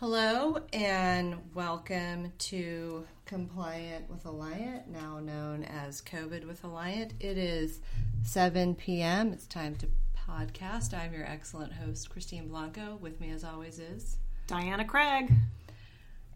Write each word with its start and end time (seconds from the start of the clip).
Hello 0.00 0.56
and 0.72 1.36
welcome 1.52 2.32
to 2.38 3.06
Compliant 3.26 4.08
with 4.08 4.24
Alliant, 4.24 4.86
now 4.86 5.18
known 5.18 5.62
as 5.62 6.00
COVID 6.00 6.46
with 6.46 6.62
Alliant. 6.62 7.10
It 7.20 7.36
is 7.36 7.80
7 8.22 8.76
p.m. 8.76 9.30
It's 9.30 9.46
time 9.46 9.76
to 9.76 9.86
podcast. 10.26 10.94
I'm 10.94 11.12
your 11.12 11.26
excellent 11.26 11.74
host, 11.74 12.08
Christine 12.08 12.48
Blanco. 12.48 12.96
With 13.02 13.20
me, 13.20 13.30
as 13.30 13.44
always, 13.44 13.78
is 13.78 14.16
Diana 14.46 14.86
Craig. 14.86 15.30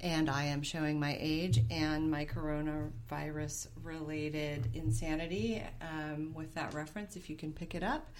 And 0.03 0.29
I 0.29 0.45
am 0.45 0.63
showing 0.63 1.01
my 1.01 1.17
age 1.19 1.63
and 1.71 2.11
my 2.11 2.27
coronavirus 2.27 3.69
related 3.83 4.69
insanity 4.75 5.63
um, 5.81 6.35
with 6.35 6.53
that 6.55 6.75
reference, 6.75 7.17
if 7.17 7.31
you 7.31 7.37
can 7.37 7.51
pick 7.51 7.75
it 7.75 7.83
up. 7.83 8.11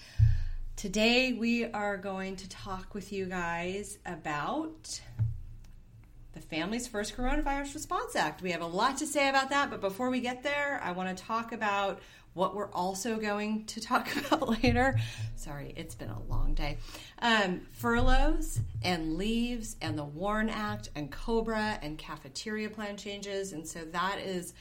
Today, 0.77 1.35
we 1.35 1.67
are 1.67 1.99
going 1.99 2.35
to 2.37 2.49
talk 2.49 2.95
with 2.95 3.13
you 3.13 3.27
guys 3.27 3.99
about 4.07 5.03
Families 6.51 6.87
First 6.87 7.17
Coronavirus 7.17 7.75
Response 7.75 8.17
Act. 8.17 8.43
We 8.43 8.51
have 8.53 8.61
a 8.61 8.67
lot 8.67 8.99
to 8.99 9.07
say 9.07 9.29
about 9.29 9.51
that, 9.51 9.71
but 9.71 9.81
before 9.81 10.11
we 10.11 10.21
get 10.21 10.43
there, 10.43 10.81
I 10.83 10.93
want 10.93 11.17
to 11.17 11.25
talk 11.25 11.53
about 11.53 12.01
what 12.35 12.55
we're 12.55 12.71
also 12.73 13.17
going 13.17 13.65
to 13.67 13.81
talk 13.81 14.15
about 14.27 14.49
later. 14.63 14.99
Sorry, 15.37 15.73
it's 15.77 15.95
been 15.95 16.11
a 16.11 16.23
long 16.29 16.55
day. 16.55 16.79
Um, 17.21 17.63
furloughs 17.73 18.61
and 18.83 19.17
leaves 19.17 19.77
and 19.81 19.99
the 19.99 20.05
WARN 20.05 20.51
Act 20.51 20.91
and 20.95 21.11
COBRA 21.11 21.79
and 21.83 21.97
cafeteria 21.97 22.69
plan 22.69 22.97
changes. 22.97 23.53
And 23.53 23.67
so 23.67 23.81
that 23.87 24.19
is 24.19 24.55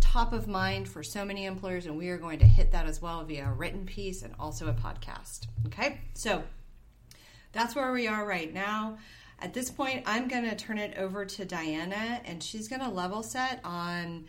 top 0.00 0.32
of 0.32 0.48
mind 0.48 0.88
for 0.88 1.02
so 1.02 1.24
many 1.24 1.44
employers, 1.44 1.86
and 1.86 1.96
we 1.96 2.08
are 2.08 2.16
going 2.16 2.38
to 2.38 2.46
hit 2.46 2.72
that 2.72 2.86
as 2.86 3.02
well 3.02 3.22
via 3.24 3.46
a 3.46 3.52
written 3.52 3.84
piece 3.84 4.22
and 4.22 4.34
also 4.40 4.68
a 4.68 4.72
podcast. 4.72 5.46
Okay, 5.66 6.00
so 6.14 6.42
that's 7.52 7.74
where 7.74 7.92
we 7.92 8.06
are 8.06 8.24
right 8.24 8.52
now. 8.52 8.98
At 9.42 9.54
this 9.54 9.70
point, 9.70 10.02
I'm 10.06 10.28
going 10.28 10.44
to 10.44 10.54
turn 10.54 10.78
it 10.78 10.98
over 10.98 11.24
to 11.24 11.44
Diana, 11.44 12.20
and 12.24 12.42
she's 12.42 12.68
going 12.68 12.82
to 12.82 12.90
level 12.90 13.22
set 13.22 13.60
on 13.64 14.26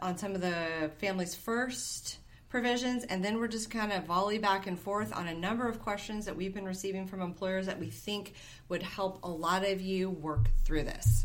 on 0.00 0.18
some 0.18 0.34
of 0.34 0.40
the 0.40 0.90
Families 0.98 1.34
First 1.34 2.18
provisions, 2.48 3.04
and 3.04 3.24
then 3.24 3.38
we're 3.38 3.48
just 3.48 3.70
kind 3.70 3.92
of 3.92 4.04
volley 4.04 4.38
back 4.38 4.66
and 4.66 4.78
forth 4.78 5.14
on 5.16 5.28
a 5.28 5.34
number 5.34 5.68
of 5.68 5.80
questions 5.80 6.26
that 6.26 6.36
we've 6.36 6.52
been 6.52 6.64
receiving 6.64 7.06
from 7.06 7.22
employers 7.22 7.66
that 7.66 7.78
we 7.78 7.88
think 7.88 8.34
would 8.68 8.82
help 8.82 9.20
a 9.22 9.28
lot 9.28 9.64
of 9.64 9.80
you 9.80 10.10
work 10.10 10.50
through 10.64 10.82
this. 10.82 11.24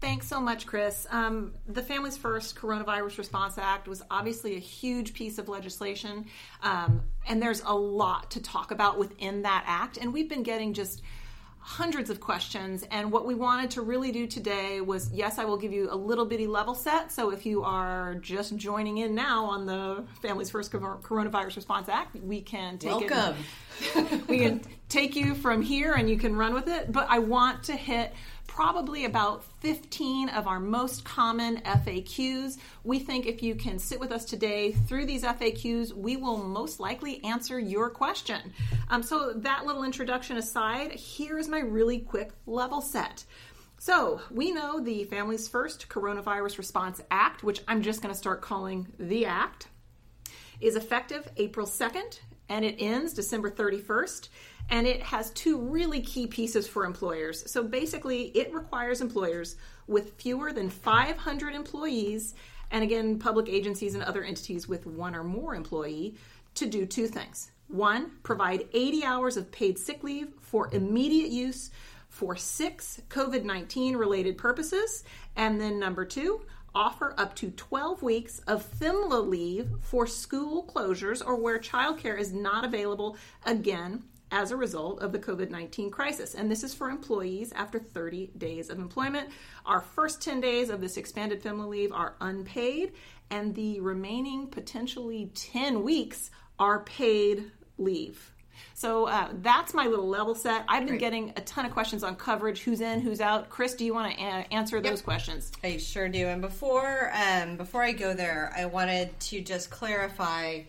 Thanks 0.00 0.26
so 0.26 0.40
much, 0.40 0.66
Chris. 0.66 1.06
Um, 1.10 1.52
the 1.68 1.82
Families 1.82 2.16
First 2.16 2.56
Coronavirus 2.56 3.18
Response 3.18 3.58
Act 3.58 3.86
was 3.86 4.02
obviously 4.10 4.56
a 4.56 4.58
huge 4.58 5.12
piece 5.12 5.38
of 5.38 5.48
legislation, 5.48 6.24
um, 6.62 7.02
and 7.28 7.40
there's 7.40 7.60
a 7.60 7.74
lot 7.74 8.30
to 8.30 8.42
talk 8.42 8.70
about 8.70 8.98
within 8.98 9.42
that 9.42 9.64
act. 9.66 9.98
And 9.98 10.12
we've 10.12 10.28
been 10.28 10.42
getting 10.42 10.72
just 10.72 11.02
hundreds 11.60 12.10
of 12.10 12.20
questions. 12.20 12.84
And 12.90 13.12
what 13.12 13.26
we 13.26 13.34
wanted 13.34 13.70
to 13.72 13.82
really 13.82 14.10
do 14.12 14.26
today 14.26 14.80
was 14.80 15.10
yes, 15.12 15.38
I 15.38 15.44
will 15.44 15.56
give 15.56 15.72
you 15.72 15.88
a 15.90 15.94
little 15.94 16.24
bitty 16.24 16.46
level 16.46 16.74
set. 16.74 17.12
So 17.12 17.30
if 17.30 17.44
you 17.44 17.62
are 17.62 18.16
just 18.16 18.56
joining 18.56 18.98
in 18.98 19.14
now 19.14 19.44
on 19.44 19.66
the 19.66 20.04
Families 20.22 20.50
First 20.50 20.72
Coronavirus 20.72 21.56
Response 21.56 21.88
Act, 21.88 22.16
we 22.16 22.40
can 22.40 22.78
take 22.78 23.10
Welcome. 23.10 23.36
it. 23.94 24.28
we 24.28 24.38
can 24.38 24.62
take 24.88 25.14
you 25.14 25.34
from 25.34 25.62
here 25.62 25.94
and 25.94 26.08
you 26.08 26.16
can 26.16 26.34
run 26.34 26.54
with 26.54 26.68
it. 26.68 26.90
But 26.92 27.06
I 27.08 27.18
want 27.18 27.62
to 27.64 27.76
hit 27.76 28.12
probably 28.50 29.04
about 29.04 29.44
15 29.60 30.28
of 30.30 30.48
our 30.48 30.58
most 30.58 31.04
common 31.04 31.58
FAQs. 31.58 32.58
We 32.82 32.98
think 32.98 33.26
if 33.26 33.44
you 33.44 33.54
can 33.54 33.78
sit 33.78 34.00
with 34.00 34.10
us 34.10 34.24
today 34.24 34.72
through 34.72 35.06
these 35.06 35.22
FAQs, 35.22 35.92
we 35.92 36.16
will 36.16 36.36
most 36.36 36.80
likely 36.80 37.22
answer 37.22 37.60
your 37.60 37.88
question. 37.90 38.52
Um, 38.88 39.04
so, 39.04 39.32
that 39.36 39.66
little 39.66 39.84
introduction 39.84 40.36
aside, 40.36 40.90
here 40.90 41.38
is 41.38 41.48
my 41.48 41.60
really 41.60 42.00
quick 42.00 42.32
level 42.44 42.80
set. 42.80 43.24
So, 43.78 44.20
we 44.32 44.50
know 44.50 44.80
the 44.80 45.04
Families 45.04 45.46
First 45.46 45.88
Coronavirus 45.88 46.58
Response 46.58 47.00
Act, 47.08 47.44
which 47.44 47.62
I'm 47.68 47.82
just 47.82 48.02
going 48.02 48.12
to 48.12 48.18
start 48.18 48.42
calling 48.42 48.88
the 48.98 49.26
Act, 49.26 49.68
is 50.60 50.74
effective 50.74 51.30
April 51.36 51.68
2nd 51.68 52.18
and 52.48 52.64
it 52.64 52.74
ends 52.80 53.14
December 53.14 53.48
31st 53.48 54.28
and 54.70 54.86
it 54.86 55.02
has 55.02 55.30
two 55.30 55.58
really 55.58 56.00
key 56.00 56.26
pieces 56.26 56.66
for 56.68 56.84
employers. 56.84 57.50
So 57.50 57.62
basically, 57.62 58.28
it 58.28 58.54
requires 58.54 59.00
employers 59.00 59.56
with 59.86 60.14
fewer 60.14 60.52
than 60.52 60.70
500 60.70 61.54
employees, 61.54 62.34
and 62.70 62.84
again, 62.84 63.18
public 63.18 63.48
agencies 63.48 63.94
and 63.94 64.04
other 64.04 64.22
entities 64.22 64.68
with 64.68 64.86
one 64.86 65.14
or 65.14 65.24
more 65.24 65.54
employee, 65.54 66.14
to 66.54 66.66
do 66.66 66.86
two 66.86 67.08
things. 67.08 67.50
One, 67.68 68.12
provide 68.22 68.68
80 68.72 69.04
hours 69.04 69.36
of 69.36 69.50
paid 69.52 69.78
sick 69.78 70.02
leave 70.02 70.28
for 70.40 70.72
immediate 70.72 71.30
use 71.30 71.70
for 72.08 72.36
six 72.36 73.00
COVID 73.08 73.44
19 73.44 73.96
related 73.96 74.36
purposes. 74.36 75.04
And 75.36 75.60
then 75.60 75.78
number 75.78 76.04
two, 76.04 76.42
offer 76.74 77.14
up 77.16 77.34
to 77.36 77.50
12 77.50 78.02
weeks 78.02 78.40
of 78.46 78.68
FMLA 78.78 79.28
leave 79.28 79.70
for 79.80 80.06
school 80.06 80.64
closures 80.64 81.24
or 81.24 81.36
where 81.36 81.58
childcare 81.58 82.18
is 82.18 82.32
not 82.32 82.64
available 82.64 83.16
again 83.46 84.04
as 84.30 84.50
a 84.50 84.56
result 84.56 85.00
of 85.00 85.12
the 85.12 85.18
COVID 85.18 85.50
19 85.50 85.90
crisis. 85.90 86.34
And 86.34 86.50
this 86.50 86.62
is 86.62 86.74
for 86.74 86.88
employees 86.88 87.52
after 87.52 87.78
30 87.78 88.30
days 88.38 88.70
of 88.70 88.78
employment. 88.78 89.30
Our 89.66 89.80
first 89.80 90.22
10 90.22 90.40
days 90.40 90.70
of 90.70 90.80
this 90.80 90.96
expanded 90.96 91.42
family 91.42 91.80
leave 91.80 91.92
are 91.92 92.14
unpaid, 92.20 92.92
and 93.30 93.54
the 93.54 93.80
remaining 93.80 94.46
potentially 94.46 95.30
10 95.34 95.82
weeks 95.82 96.30
are 96.58 96.80
paid 96.80 97.50
leave. 97.78 98.32
So 98.74 99.06
uh, 99.06 99.28
that's 99.40 99.74
my 99.74 99.86
little 99.86 100.08
level 100.08 100.34
set. 100.34 100.64
I've 100.68 100.80
been 100.80 100.88
Great. 100.88 101.00
getting 101.00 101.32
a 101.36 101.40
ton 101.40 101.64
of 101.64 101.72
questions 101.72 102.04
on 102.04 102.16
coverage, 102.16 102.62
who's 102.62 102.80
in, 102.80 103.00
who's 103.00 103.20
out. 103.20 103.48
Chris, 103.48 103.74
do 103.74 103.84
you 103.84 103.94
want 103.94 104.14
to 104.14 104.22
a- 104.22 104.46
answer 104.52 104.80
those 104.80 105.02
questions? 105.02 105.50
I 105.64 105.78
sure 105.78 106.08
do. 106.08 106.26
And 106.26 106.40
before 106.40 107.10
um, 107.14 107.56
before 107.56 107.82
I 107.82 107.92
go 107.92 108.14
there, 108.14 108.52
I 108.56 108.66
wanted 108.66 109.18
to 109.20 109.40
just 109.40 109.70
clarify 109.70 110.60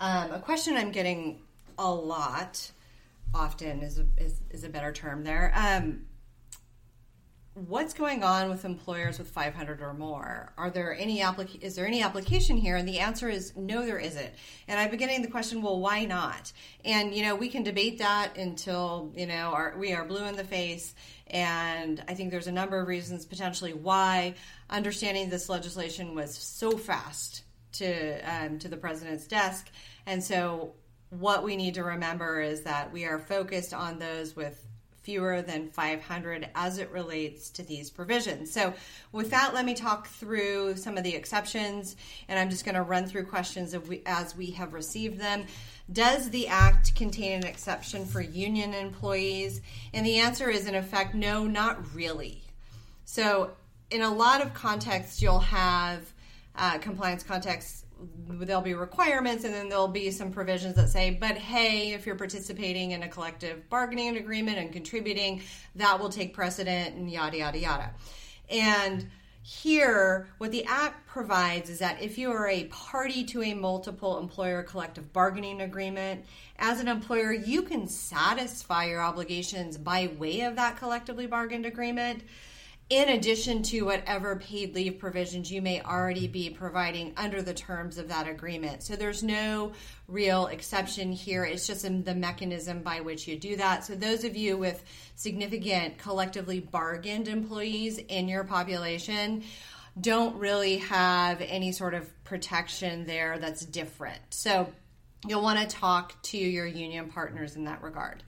um, 0.00 0.32
a 0.32 0.40
question 0.40 0.76
I'm 0.76 0.92
getting 0.92 1.40
a 1.78 1.90
lot 1.90 2.70
often 3.34 3.82
is 3.82 3.98
a, 3.98 4.06
is, 4.16 4.40
is 4.50 4.64
a 4.64 4.68
better 4.68 4.92
term 4.92 5.24
there. 5.24 5.52
Um, 5.54 6.06
what's 7.66 7.92
going 7.92 8.22
on 8.22 8.48
with 8.48 8.64
employers 8.64 9.18
with 9.18 9.28
500 9.28 9.80
or 9.80 9.92
more? 9.92 10.52
Are 10.56 10.70
there 10.70 10.94
any 10.94 11.20
applic- 11.20 11.60
is 11.60 11.74
there 11.74 11.86
any 11.86 12.02
application 12.02 12.56
here? 12.56 12.76
And 12.76 12.86
the 12.86 13.00
answer 13.00 13.28
is 13.28 13.56
no, 13.56 13.84
there 13.84 13.98
isn't. 13.98 14.30
And 14.68 14.78
I've 14.78 14.90
been 14.90 14.98
getting 14.98 15.22
the 15.22 15.28
question, 15.28 15.62
well, 15.62 15.80
why 15.80 16.04
not? 16.04 16.52
And 16.84 17.14
you 17.14 17.22
know, 17.22 17.34
we 17.34 17.48
can 17.48 17.62
debate 17.62 17.98
that 17.98 18.36
until 18.36 19.12
you 19.16 19.26
know 19.26 19.52
our, 19.52 19.74
we 19.76 19.92
are 19.92 20.04
blue 20.04 20.24
in 20.24 20.36
the 20.36 20.44
face. 20.44 20.94
And 21.26 22.02
I 22.08 22.14
think 22.14 22.30
there's 22.30 22.46
a 22.46 22.52
number 22.52 22.80
of 22.80 22.88
reasons 22.88 23.26
potentially 23.26 23.74
why 23.74 24.34
understanding 24.70 25.28
this 25.28 25.48
legislation 25.48 26.14
was 26.14 26.36
so 26.36 26.70
fast 26.72 27.42
to 27.72 28.20
um, 28.20 28.58
to 28.60 28.68
the 28.68 28.76
president's 28.76 29.26
desk, 29.26 29.68
and 30.06 30.22
so 30.22 30.74
what 31.10 31.42
we 31.42 31.56
need 31.56 31.74
to 31.74 31.84
remember 31.84 32.40
is 32.40 32.62
that 32.62 32.92
we 32.92 33.04
are 33.04 33.18
focused 33.18 33.72
on 33.72 33.98
those 33.98 34.36
with 34.36 34.64
fewer 35.08 35.40
than 35.40 35.68
500 35.70 36.50
as 36.54 36.76
it 36.76 36.90
relates 36.90 37.48
to 37.48 37.62
these 37.62 37.88
provisions. 37.88 38.52
So, 38.52 38.74
with 39.10 39.30
that, 39.30 39.54
let 39.54 39.64
me 39.64 39.72
talk 39.72 40.06
through 40.06 40.76
some 40.76 40.98
of 40.98 41.02
the 41.02 41.14
exceptions, 41.14 41.96
and 42.28 42.38
I'm 42.38 42.50
just 42.50 42.66
going 42.66 42.74
to 42.74 42.82
run 42.82 43.06
through 43.06 43.24
questions 43.24 43.74
as 44.04 44.36
we 44.36 44.50
have 44.50 44.74
received 44.74 45.18
them. 45.18 45.46
Does 45.90 46.28
the 46.28 46.48
Act 46.48 46.94
contain 46.94 47.38
an 47.40 47.46
exception 47.46 48.04
for 48.04 48.20
union 48.20 48.74
employees? 48.74 49.62
And 49.94 50.04
the 50.04 50.18
answer 50.18 50.50
is, 50.50 50.66
in 50.66 50.74
effect, 50.74 51.14
no, 51.14 51.46
not 51.46 51.94
really. 51.94 52.42
So, 53.06 53.52
in 53.90 54.02
a 54.02 54.12
lot 54.12 54.42
of 54.42 54.52
contexts, 54.52 55.22
you'll 55.22 55.38
have 55.38 56.12
uh, 56.54 56.76
compliance 56.78 57.22
contexts 57.22 57.86
there'll 58.28 58.62
be 58.62 58.74
requirements 58.74 59.44
and 59.44 59.52
then 59.52 59.68
there'll 59.68 59.88
be 59.88 60.10
some 60.10 60.30
provisions 60.30 60.76
that 60.76 60.88
say 60.88 61.10
but 61.10 61.36
hey 61.36 61.92
if 61.92 62.06
you're 62.06 62.16
participating 62.16 62.92
in 62.92 63.02
a 63.02 63.08
collective 63.08 63.68
bargaining 63.68 64.16
agreement 64.16 64.58
and 64.58 64.72
contributing 64.72 65.42
that 65.74 65.98
will 65.98 66.08
take 66.08 66.34
precedent 66.34 66.94
and 66.94 67.10
yada 67.10 67.38
yada 67.38 67.58
yada. 67.58 67.90
And 68.50 69.08
here 69.42 70.28
what 70.38 70.50
the 70.50 70.64
act 70.64 71.06
provides 71.06 71.70
is 71.70 71.78
that 71.78 72.02
if 72.02 72.18
you 72.18 72.30
are 72.30 72.48
a 72.48 72.64
party 72.64 73.24
to 73.24 73.42
a 73.42 73.54
multiple 73.54 74.18
employer 74.18 74.62
collective 74.62 75.10
bargaining 75.12 75.62
agreement 75.62 76.22
as 76.58 76.80
an 76.80 76.88
employer 76.88 77.32
you 77.32 77.62
can 77.62 77.88
satisfy 77.88 78.84
your 78.84 79.00
obligations 79.00 79.78
by 79.78 80.10
way 80.18 80.42
of 80.42 80.56
that 80.56 80.76
collectively 80.76 81.26
bargained 81.26 81.64
agreement 81.64 82.22
in 82.90 83.10
addition 83.10 83.62
to 83.62 83.82
whatever 83.82 84.36
paid 84.36 84.74
leave 84.74 84.98
provisions 84.98 85.52
you 85.52 85.60
may 85.60 85.82
already 85.82 86.26
be 86.26 86.48
providing 86.48 87.12
under 87.18 87.42
the 87.42 87.52
terms 87.52 87.98
of 87.98 88.08
that 88.08 88.26
agreement. 88.26 88.82
So 88.82 88.96
there's 88.96 89.22
no 89.22 89.72
real 90.06 90.46
exception 90.46 91.12
here. 91.12 91.44
It's 91.44 91.66
just 91.66 91.82
the 91.82 92.14
mechanism 92.14 92.82
by 92.82 93.00
which 93.00 93.28
you 93.28 93.38
do 93.38 93.56
that. 93.56 93.84
So 93.84 93.94
those 93.94 94.24
of 94.24 94.36
you 94.36 94.56
with 94.56 94.82
significant 95.16 95.98
collectively 95.98 96.60
bargained 96.60 97.28
employees 97.28 97.98
in 97.98 98.26
your 98.26 98.44
population 98.44 99.44
don't 100.00 100.36
really 100.36 100.78
have 100.78 101.42
any 101.42 101.72
sort 101.72 101.92
of 101.92 102.24
protection 102.24 103.04
there 103.04 103.38
that's 103.38 103.66
different. 103.66 104.20
So 104.30 104.72
you'll 105.26 105.42
want 105.42 105.58
to 105.58 105.66
talk 105.76 106.20
to 106.22 106.38
your 106.38 106.66
union 106.66 107.10
partners 107.10 107.56
in 107.56 107.64
that 107.64 107.82
regard. 107.82 108.22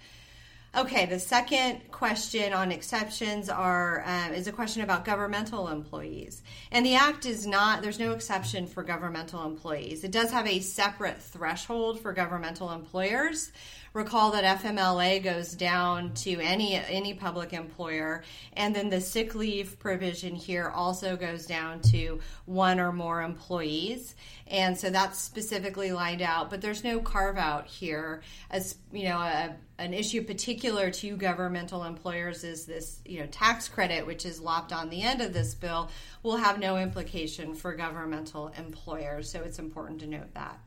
Okay, 0.76 1.04
the 1.04 1.18
second 1.18 1.90
question 1.90 2.52
on 2.52 2.70
exceptions 2.70 3.48
are 3.48 4.04
um, 4.06 4.32
is 4.32 4.46
a 4.46 4.52
question 4.52 4.82
about 4.82 5.04
governmental 5.04 5.66
employees, 5.66 6.44
and 6.70 6.86
the 6.86 6.94
act 6.94 7.26
is 7.26 7.44
not. 7.44 7.82
There's 7.82 7.98
no 7.98 8.12
exception 8.12 8.68
for 8.68 8.84
governmental 8.84 9.44
employees. 9.44 10.04
It 10.04 10.12
does 10.12 10.30
have 10.30 10.46
a 10.46 10.60
separate 10.60 11.20
threshold 11.20 11.98
for 11.98 12.12
governmental 12.12 12.70
employers. 12.70 13.50
Recall 13.92 14.30
that 14.30 14.60
FMLA 14.60 15.24
goes 15.24 15.54
down 15.54 16.14
to 16.14 16.38
any 16.38 16.76
any 16.76 17.14
public 17.14 17.52
employer, 17.52 18.22
and 18.52 18.72
then 18.72 18.90
the 18.90 19.00
sick 19.00 19.34
leave 19.34 19.76
provision 19.80 20.36
here 20.36 20.68
also 20.68 21.16
goes 21.16 21.46
down 21.46 21.80
to 21.90 22.20
one 22.44 22.78
or 22.78 22.92
more 22.92 23.22
employees, 23.22 24.14
and 24.46 24.78
so 24.78 24.88
that's 24.88 25.18
specifically 25.18 25.90
lined 25.90 26.22
out. 26.22 26.48
But 26.48 26.60
there's 26.60 26.84
no 26.84 27.00
carve 27.00 27.38
out 27.38 27.66
here 27.66 28.22
as 28.52 28.76
you 28.92 29.08
know 29.08 29.18
a 29.18 29.56
an 29.80 29.94
issue 29.94 30.22
particular 30.22 30.90
to 30.90 31.16
governmental 31.16 31.84
employers 31.84 32.44
is 32.44 32.66
this 32.66 33.00
you 33.06 33.20
know 33.20 33.26
tax 33.26 33.66
credit 33.66 34.06
which 34.06 34.26
is 34.26 34.38
lopped 34.38 34.72
on 34.72 34.90
the 34.90 35.02
end 35.02 35.22
of 35.22 35.32
this 35.32 35.54
bill 35.54 35.90
will 36.22 36.36
have 36.36 36.58
no 36.58 36.76
implication 36.76 37.54
for 37.54 37.74
governmental 37.74 38.48
employers. 38.58 39.30
So 39.30 39.40
it's 39.40 39.58
important 39.58 40.00
to 40.00 40.06
note 40.06 40.34
that. 40.34 40.58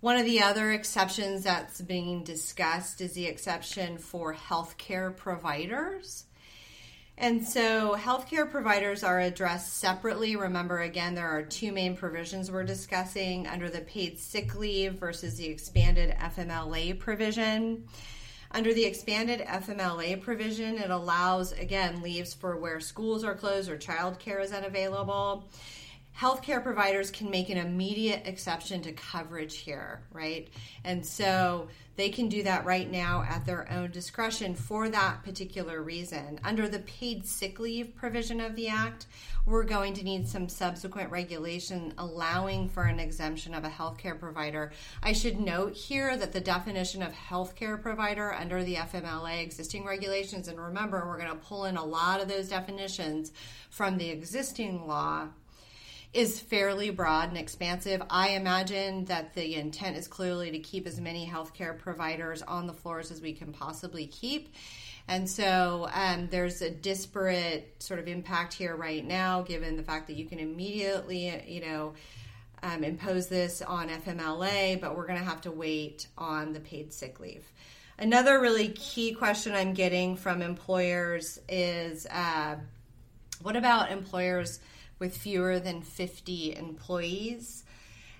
One 0.00 0.16
of 0.16 0.24
the 0.24 0.42
other 0.42 0.70
exceptions 0.70 1.44
that's 1.44 1.80
being 1.80 2.24
discussed 2.24 3.00
is 3.00 3.12
the 3.12 3.26
exception 3.26 3.98
for 3.98 4.34
healthcare 4.34 5.14
providers 5.14 6.24
and 7.20 7.46
so 7.46 7.94
healthcare 7.98 8.50
providers 8.50 9.04
are 9.04 9.20
addressed 9.20 9.74
separately. 9.74 10.36
Remember, 10.36 10.80
again, 10.80 11.14
there 11.14 11.28
are 11.28 11.42
two 11.42 11.70
main 11.70 11.94
provisions 11.94 12.50
we're 12.50 12.64
discussing 12.64 13.46
under 13.46 13.68
the 13.68 13.82
paid 13.82 14.18
sick 14.18 14.54
leave 14.54 14.94
versus 14.94 15.36
the 15.36 15.46
expanded 15.46 16.16
FMLA 16.18 16.98
provision. 16.98 17.84
Under 18.52 18.72
the 18.72 18.86
expanded 18.86 19.40
FMLA 19.40 20.22
provision, 20.22 20.78
it 20.78 20.90
allows, 20.90 21.52
again, 21.52 22.00
leaves 22.00 22.32
for 22.32 22.56
where 22.56 22.80
schools 22.80 23.22
are 23.22 23.34
closed 23.34 23.70
or 23.70 23.76
childcare 23.76 24.42
is 24.42 24.52
unavailable 24.52 25.44
healthcare 26.18 26.62
providers 26.62 27.10
can 27.10 27.30
make 27.30 27.48
an 27.48 27.56
immediate 27.56 28.26
exception 28.26 28.82
to 28.82 28.92
coverage 28.92 29.56
here, 29.56 30.02
right? 30.12 30.48
And 30.84 31.04
so 31.04 31.68
they 31.96 32.10
can 32.10 32.28
do 32.28 32.42
that 32.42 32.64
right 32.64 32.90
now 32.90 33.24
at 33.28 33.44
their 33.44 33.70
own 33.70 33.90
discretion 33.90 34.54
for 34.54 34.88
that 34.88 35.22
particular 35.22 35.82
reason. 35.82 36.40
Under 36.44 36.68
the 36.68 36.78
paid 36.80 37.26
sick 37.26 37.60
leave 37.60 37.94
provision 37.94 38.40
of 38.40 38.54
the 38.56 38.68
Act, 38.68 39.06
we're 39.46 39.64
going 39.64 39.94
to 39.94 40.04
need 40.04 40.28
some 40.28 40.48
subsequent 40.48 41.10
regulation 41.10 41.94
allowing 41.98 42.68
for 42.68 42.84
an 42.84 43.00
exemption 43.00 43.54
of 43.54 43.64
a 43.64 43.70
healthcare 43.70 44.18
provider. 44.18 44.72
I 45.02 45.12
should 45.12 45.40
note 45.40 45.74
here 45.74 46.16
that 46.16 46.32
the 46.32 46.40
definition 46.40 47.02
of 47.02 47.12
healthcare 47.12 47.80
provider 47.80 48.32
under 48.32 48.62
the 48.62 48.76
FMLA 48.76 49.42
existing 49.42 49.84
regulations, 49.84 50.48
and 50.48 50.60
remember, 50.60 51.06
we're 51.06 51.18
going 51.18 51.30
to 51.30 51.46
pull 51.46 51.64
in 51.64 51.76
a 51.76 51.84
lot 51.84 52.20
of 52.20 52.28
those 52.28 52.48
definitions 52.48 53.32
from 53.70 53.96
the 53.96 54.10
existing 54.10 54.86
law 54.86 55.28
is 56.12 56.40
fairly 56.40 56.90
broad 56.90 57.28
and 57.28 57.38
expansive. 57.38 58.02
I 58.10 58.30
imagine 58.30 59.04
that 59.04 59.34
the 59.34 59.54
intent 59.54 59.96
is 59.96 60.08
clearly 60.08 60.50
to 60.50 60.58
keep 60.58 60.86
as 60.86 61.00
many 61.00 61.26
healthcare 61.26 61.78
providers 61.78 62.42
on 62.42 62.66
the 62.66 62.72
floors 62.72 63.10
as 63.12 63.20
we 63.20 63.32
can 63.32 63.52
possibly 63.52 64.06
keep. 64.06 64.52
And 65.06 65.28
so 65.28 65.88
um, 65.92 66.28
there's 66.30 66.62
a 66.62 66.70
disparate 66.70 67.76
sort 67.78 68.00
of 68.00 68.08
impact 68.08 68.54
here 68.54 68.74
right 68.74 69.04
now, 69.04 69.42
given 69.42 69.76
the 69.76 69.82
fact 69.82 70.08
that 70.08 70.16
you 70.16 70.26
can 70.26 70.40
immediately, 70.40 71.42
you 71.46 71.60
know, 71.60 71.94
um, 72.62 72.84
impose 72.84 73.28
this 73.28 73.62
on 73.62 73.88
FMLA, 73.88 74.80
but 74.80 74.96
we're 74.96 75.06
going 75.06 75.18
to 75.18 75.24
have 75.24 75.40
to 75.42 75.50
wait 75.50 76.08
on 76.18 76.52
the 76.52 76.60
paid 76.60 76.92
sick 76.92 77.20
leave. 77.20 77.44
Another 77.98 78.40
really 78.40 78.68
key 78.68 79.12
question 79.12 79.54
I'm 79.54 79.74
getting 79.74 80.16
from 80.16 80.42
employers 80.42 81.38
is 81.48 82.06
uh, 82.06 82.56
what 83.42 83.56
about 83.56 83.90
employers? 83.90 84.60
With 85.00 85.16
fewer 85.16 85.58
than 85.58 85.82
50 85.82 86.54
employees? 86.56 87.64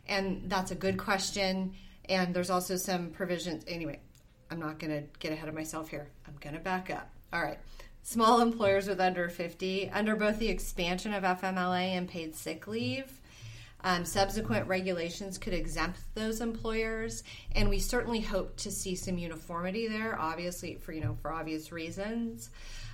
And 0.09 0.51
that's 0.51 0.73
a 0.73 0.75
good 0.75 0.99
question. 0.99 1.75
And 2.09 2.35
there's 2.35 2.51
also 2.51 2.75
some 2.75 3.11
provisions. 3.11 3.63
Anyway, 3.69 4.01
I'm 4.51 4.59
not 4.59 4.81
going 4.81 4.91
to 4.91 5.07
get 5.21 5.33
ahead 5.33 5.49
of 5.49 5.55
myself 5.55 5.89
here. 5.89 6.09
I'm 6.27 6.35
going 6.41 6.55
to 6.55 6.61
back 6.61 6.91
up. 6.91 7.09
All 7.33 7.41
right. 7.41 7.59
Small 8.03 8.41
employers 8.41 8.89
with 8.89 9.01
under 9.01 9.29
50, 9.29 9.91
under 9.91 10.17
both 10.17 10.39
the 10.39 10.49
expansion 10.49 11.13
of 11.13 11.23
FMLA 11.23 11.97
and 11.97 12.09
paid 12.09 12.35
sick 12.35 12.67
leave, 12.67 13.21
um, 13.83 14.05
subsequent 14.05 14.67
regulations 14.67 15.39
could 15.39 15.55
exempt 15.55 16.01
those 16.15 16.41
employers, 16.41 17.23
and 17.55 17.69
we 17.69 17.79
certainly 17.79 18.21
hope 18.21 18.57
to 18.59 18.71
see 18.71 18.95
some 18.95 19.19
uniformity 19.19 19.87
there. 19.89 20.19
Obviously, 20.19 20.77
for 20.77 20.93
you 20.93 21.01
know, 21.01 21.17
for 21.23 21.33
obvious 21.33 21.73
reasons. 21.73 22.51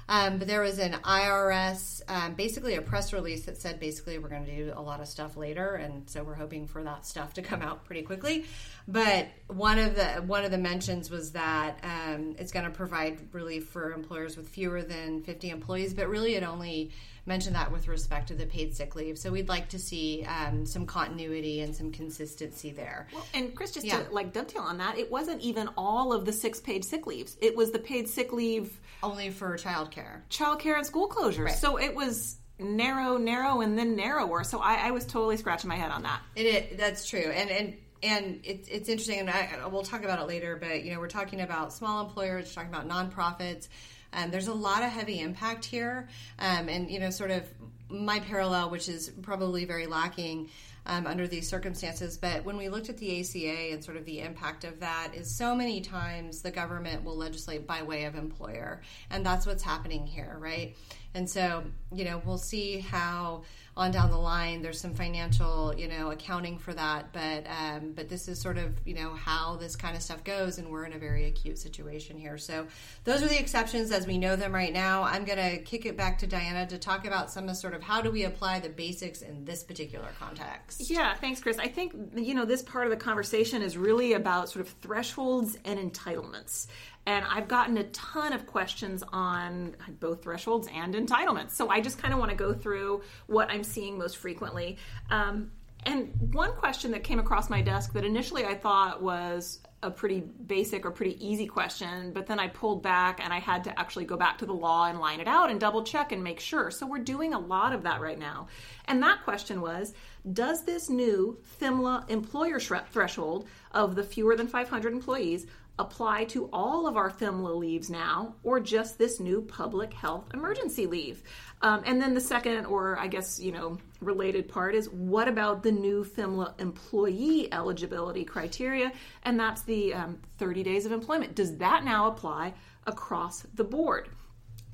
Um, 0.08 0.38
but 0.38 0.46
there 0.46 0.60
was 0.60 0.78
an 0.78 0.92
IRS, 0.92 2.02
um, 2.08 2.34
basically 2.34 2.74
a 2.74 2.82
press 2.82 3.12
release 3.12 3.44
that 3.46 3.60
said 3.60 3.80
basically 3.80 4.18
we're 4.18 4.28
going 4.28 4.46
to 4.46 4.56
do 4.56 4.72
a 4.76 4.80
lot 4.80 5.00
of 5.00 5.08
stuff 5.08 5.36
later, 5.36 5.74
and 5.74 6.08
so 6.08 6.22
we're 6.22 6.34
hoping 6.34 6.66
for 6.66 6.82
that 6.84 7.06
stuff 7.06 7.34
to 7.34 7.42
come 7.42 7.62
out 7.62 7.84
pretty 7.84 8.02
quickly. 8.02 8.44
But 8.86 9.28
one 9.48 9.78
of 9.78 9.96
the 9.96 10.22
one 10.22 10.44
of 10.44 10.50
the 10.52 10.58
mentions 10.58 11.10
was 11.10 11.32
that 11.32 11.80
um, 11.82 12.36
it's 12.38 12.52
going 12.52 12.64
to 12.64 12.70
provide 12.70 13.18
relief 13.32 13.66
for 13.66 13.92
employers 13.92 14.36
with 14.36 14.48
fewer 14.48 14.82
than 14.82 15.22
50 15.22 15.50
employees, 15.50 15.92
but 15.92 16.08
really 16.08 16.36
it 16.36 16.44
only 16.44 16.92
mentioned 17.26 17.56
that 17.56 17.72
with 17.72 17.88
respect 17.88 18.28
to 18.28 18.34
the 18.34 18.46
paid 18.46 18.74
sick 18.74 18.94
leave. 18.94 19.18
So 19.18 19.32
we'd 19.32 19.48
like 19.48 19.68
to 19.70 19.78
see 19.78 20.24
um, 20.24 20.64
some 20.64 20.86
continuity 20.86 21.60
and 21.60 21.74
some 21.74 21.90
consistency 21.90 22.70
there. 22.70 23.08
Well, 23.12 23.26
and 23.34 23.54
Chris, 23.54 23.72
just 23.72 23.84
yeah. 23.84 24.04
to 24.04 24.12
like 24.12 24.32
dovetail 24.32 24.62
on 24.62 24.78
that, 24.78 24.96
it 24.96 25.10
wasn't 25.10 25.42
even 25.42 25.68
all 25.76 26.12
of 26.12 26.24
the 26.24 26.32
six 26.32 26.60
paid 26.60 26.84
sick 26.84 27.06
leaves. 27.06 27.36
It 27.40 27.56
was 27.56 27.72
the 27.72 27.80
paid 27.80 28.08
sick 28.08 28.32
leave 28.32 28.78
only 29.02 29.30
for 29.30 29.56
childcare, 29.96 30.20
childcare 30.30 30.76
and 30.76 30.86
school 30.86 31.08
closures. 31.08 31.46
Right. 31.46 31.54
So 31.54 31.78
it 31.78 31.94
was 31.94 32.36
narrow, 32.58 33.16
narrow, 33.16 33.60
and 33.60 33.78
then 33.78 33.96
narrower. 33.96 34.44
So 34.44 34.58
I, 34.58 34.88
I 34.88 34.90
was 34.90 35.04
totally 35.04 35.36
scratching 35.36 35.68
my 35.68 35.76
head 35.76 35.90
on 35.90 36.02
that. 36.02 36.20
It, 36.34 36.46
it 36.46 36.78
that's 36.78 37.08
true, 37.08 37.20
and 37.20 37.50
and 37.50 37.76
and 38.02 38.40
it, 38.44 38.66
it's 38.70 38.88
interesting, 38.88 39.20
and 39.20 39.30
I, 39.30 39.66
we'll 39.66 39.82
talk 39.82 40.04
about 40.04 40.20
it 40.20 40.28
later. 40.28 40.56
But 40.56 40.84
you 40.84 40.94
know, 40.94 41.00
we're 41.00 41.08
talking 41.08 41.40
about 41.40 41.72
small 41.72 42.04
employers, 42.06 42.54
talking 42.54 42.72
about 42.72 42.88
nonprofits. 42.88 43.68
Um, 44.12 44.30
there's 44.30 44.48
a 44.48 44.54
lot 44.54 44.82
of 44.82 44.90
heavy 44.90 45.20
impact 45.20 45.64
here, 45.64 46.08
um, 46.38 46.68
and 46.68 46.90
you 46.90 47.00
know, 47.00 47.10
sort 47.10 47.30
of 47.30 47.44
my 47.88 48.20
parallel, 48.20 48.70
which 48.70 48.88
is 48.88 49.10
probably 49.22 49.64
very 49.64 49.86
lacking. 49.86 50.48
Um, 50.88 51.04
under 51.08 51.26
these 51.26 51.48
circumstances. 51.48 52.16
But 52.16 52.44
when 52.44 52.56
we 52.56 52.68
looked 52.68 52.88
at 52.88 52.96
the 52.96 53.18
ACA 53.20 53.72
and 53.72 53.82
sort 53.82 53.96
of 53.96 54.04
the 54.04 54.20
impact 54.20 54.62
of 54.62 54.78
that, 54.78 55.10
is 55.14 55.28
so 55.28 55.52
many 55.52 55.80
times 55.80 56.42
the 56.42 56.52
government 56.52 57.02
will 57.02 57.16
legislate 57.16 57.66
by 57.66 57.82
way 57.82 58.04
of 58.04 58.14
employer, 58.14 58.82
and 59.10 59.26
that's 59.26 59.46
what's 59.46 59.64
happening 59.64 60.06
here, 60.06 60.36
right? 60.38 60.76
And 61.14 61.28
so, 61.28 61.64
you 61.92 62.04
know, 62.04 62.22
we'll 62.24 62.38
see 62.38 62.78
how 62.78 63.42
on 63.76 63.90
down 63.90 64.10
the 64.10 64.16
line 64.16 64.62
there's 64.62 64.80
some 64.80 64.94
financial, 64.94 65.74
you 65.76 65.88
know, 65.88 66.10
accounting 66.10 66.58
for 66.58 66.72
that. 66.74 67.12
But 67.12 67.46
um, 67.46 67.92
but 67.94 68.08
this 68.08 68.28
is 68.28 68.40
sort 68.40 68.58
of 68.58 68.74
you 68.84 68.94
know 68.94 69.14
how 69.14 69.56
this 69.56 69.76
kind 69.76 69.96
of 69.96 70.02
stuff 70.02 70.24
goes, 70.24 70.58
and 70.58 70.70
we're 70.70 70.84
in 70.84 70.92
a 70.92 70.98
very 70.98 71.26
acute 71.26 71.58
situation 71.58 72.18
here. 72.18 72.38
So 72.38 72.66
those 73.04 73.22
are 73.22 73.28
the 73.28 73.38
exceptions 73.38 73.92
as 73.92 74.06
we 74.06 74.18
know 74.18 74.36
them 74.36 74.54
right 74.54 74.72
now. 74.72 75.02
I'm 75.02 75.24
going 75.24 75.38
to 75.38 75.58
kick 75.62 75.86
it 75.86 75.96
back 75.96 76.18
to 76.18 76.26
Diana 76.26 76.66
to 76.66 76.78
talk 76.78 77.06
about 77.06 77.30
some 77.30 77.48
of 77.48 77.56
sort 77.56 77.74
of 77.74 77.82
how 77.82 78.00
do 78.00 78.10
we 78.10 78.24
apply 78.24 78.60
the 78.60 78.68
basics 78.68 79.22
in 79.22 79.44
this 79.44 79.62
particular 79.62 80.08
context. 80.18 80.90
Yeah, 80.90 81.14
thanks, 81.14 81.40
Chris. 81.40 81.58
I 81.58 81.68
think 81.68 81.94
you 82.14 82.34
know 82.34 82.44
this 82.44 82.62
part 82.62 82.86
of 82.86 82.90
the 82.90 82.96
conversation 82.96 83.62
is 83.62 83.76
really 83.76 84.14
about 84.14 84.48
sort 84.48 84.66
of 84.66 84.72
thresholds 84.80 85.58
and 85.64 85.78
entitlements. 85.78 86.66
And 87.08 87.24
I've 87.24 87.46
gotten 87.46 87.78
a 87.78 87.84
ton 87.84 88.32
of 88.32 88.46
questions 88.46 89.04
on 89.12 89.76
both 90.00 90.24
thresholds 90.24 90.68
and 90.74 90.92
entitlements. 90.92 91.52
So 91.52 91.68
I 91.68 91.80
just 91.80 91.98
kind 91.98 92.12
of 92.12 92.18
want 92.18 92.32
to 92.32 92.36
go 92.36 92.52
through 92.52 93.02
what 93.28 93.48
I'm 93.48 93.62
seeing 93.66 93.98
most 93.98 94.16
frequently. 94.16 94.78
Um, 95.10 95.50
and 95.86 96.10
one 96.32 96.52
question 96.54 96.90
that 96.90 97.04
came 97.04 97.20
across 97.20 97.48
my 97.48 97.62
desk 97.62 97.92
that 97.92 98.04
initially 98.04 98.44
I 98.44 98.56
thought 98.56 99.00
was 99.00 99.60
a 99.84 99.90
pretty 99.90 100.20
basic 100.20 100.84
or 100.84 100.90
pretty 100.90 101.24
easy 101.24 101.46
question, 101.46 102.12
but 102.12 102.26
then 102.26 102.40
I 102.40 102.48
pulled 102.48 102.82
back 102.82 103.20
and 103.22 103.32
I 103.32 103.38
had 103.38 103.62
to 103.64 103.78
actually 103.78 104.04
go 104.04 104.16
back 104.16 104.38
to 104.38 104.46
the 104.46 104.52
law 104.52 104.86
and 104.86 104.98
line 104.98 105.20
it 105.20 105.28
out 105.28 105.48
and 105.48 105.60
double 105.60 105.84
check 105.84 106.10
and 106.10 106.24
make 106.24 106.40
sure. 106.40 106.72
So 106.72 106.86
we're 106.86 106.98
doing 106.98 107.34
a 107.34 107.38
lot 107.38 107.72
of 107.72 107.84
that 107.84 108.00
right 108.00 108.18
now. 108.18 108.48
And 108.86 109.00
that 109.04 109.22
question 109.22 109.60
was 109.60 109.94
Does 110.32 110.64
this 110.64 110.90
new 110.90 111.38
FMLA 111.60 112.10
employer 112.10 112.58
threshold 112.58 113.46
of 113.70 113.94
the 113.94 114.02
fewer 114.02 114.34
than 114.34 114.48
500 114.48 114.92
employees 114.92 115.46
apply 115.78 116.24
to 116.24 116.48
all 116.52 116.86
of 116.86 116.96
our 116.96 117.10
FMLA 117.10 117.56
leaves 117.56 117.90
now 117.90 118.34
or 118.42 118.60
just 118.60 118.98
this 118.98 119.20
new 119.20 119.42
public 119.42 119.92
health 119.92 120.26
emergency 120.32 120.86
leave? 120.86 121.22
Um, 121.62 121.82
and 121.86 122.00
then 122.00 122.14
the 122.14 122.20
second, 122.20 122.66
or 122.66 122.98
I 122.98 123.06
guess, 123.06 123.40
you 123.40 123.52
know, 123.52 123.78
related 124.00 124.48
part 124.48 124.74
is 124.74 124.88
what 124.90 125.28
about 125.28 125.62
the 125.62 125.72
new 125.72 126.04
FMLA 126.04 126.58
employee 126.60 127.52
eligibility 127.52 128.24
criteria? 128.24 128.92
And 129.24 129.38
that's 129.38 129.62
the 129.62 129.94
um, 129.94 130.18
30 130.38 130.62
days 130.62 130.86
of 130.86 130.92
employment. 130.92 131.34
Does 131.34 131.56
that 131.58 131.84
now 131.84 132.08
apply 132.08 132.54
across 132.86 133.42
the 133.54 133.64
board? 133.64 134.08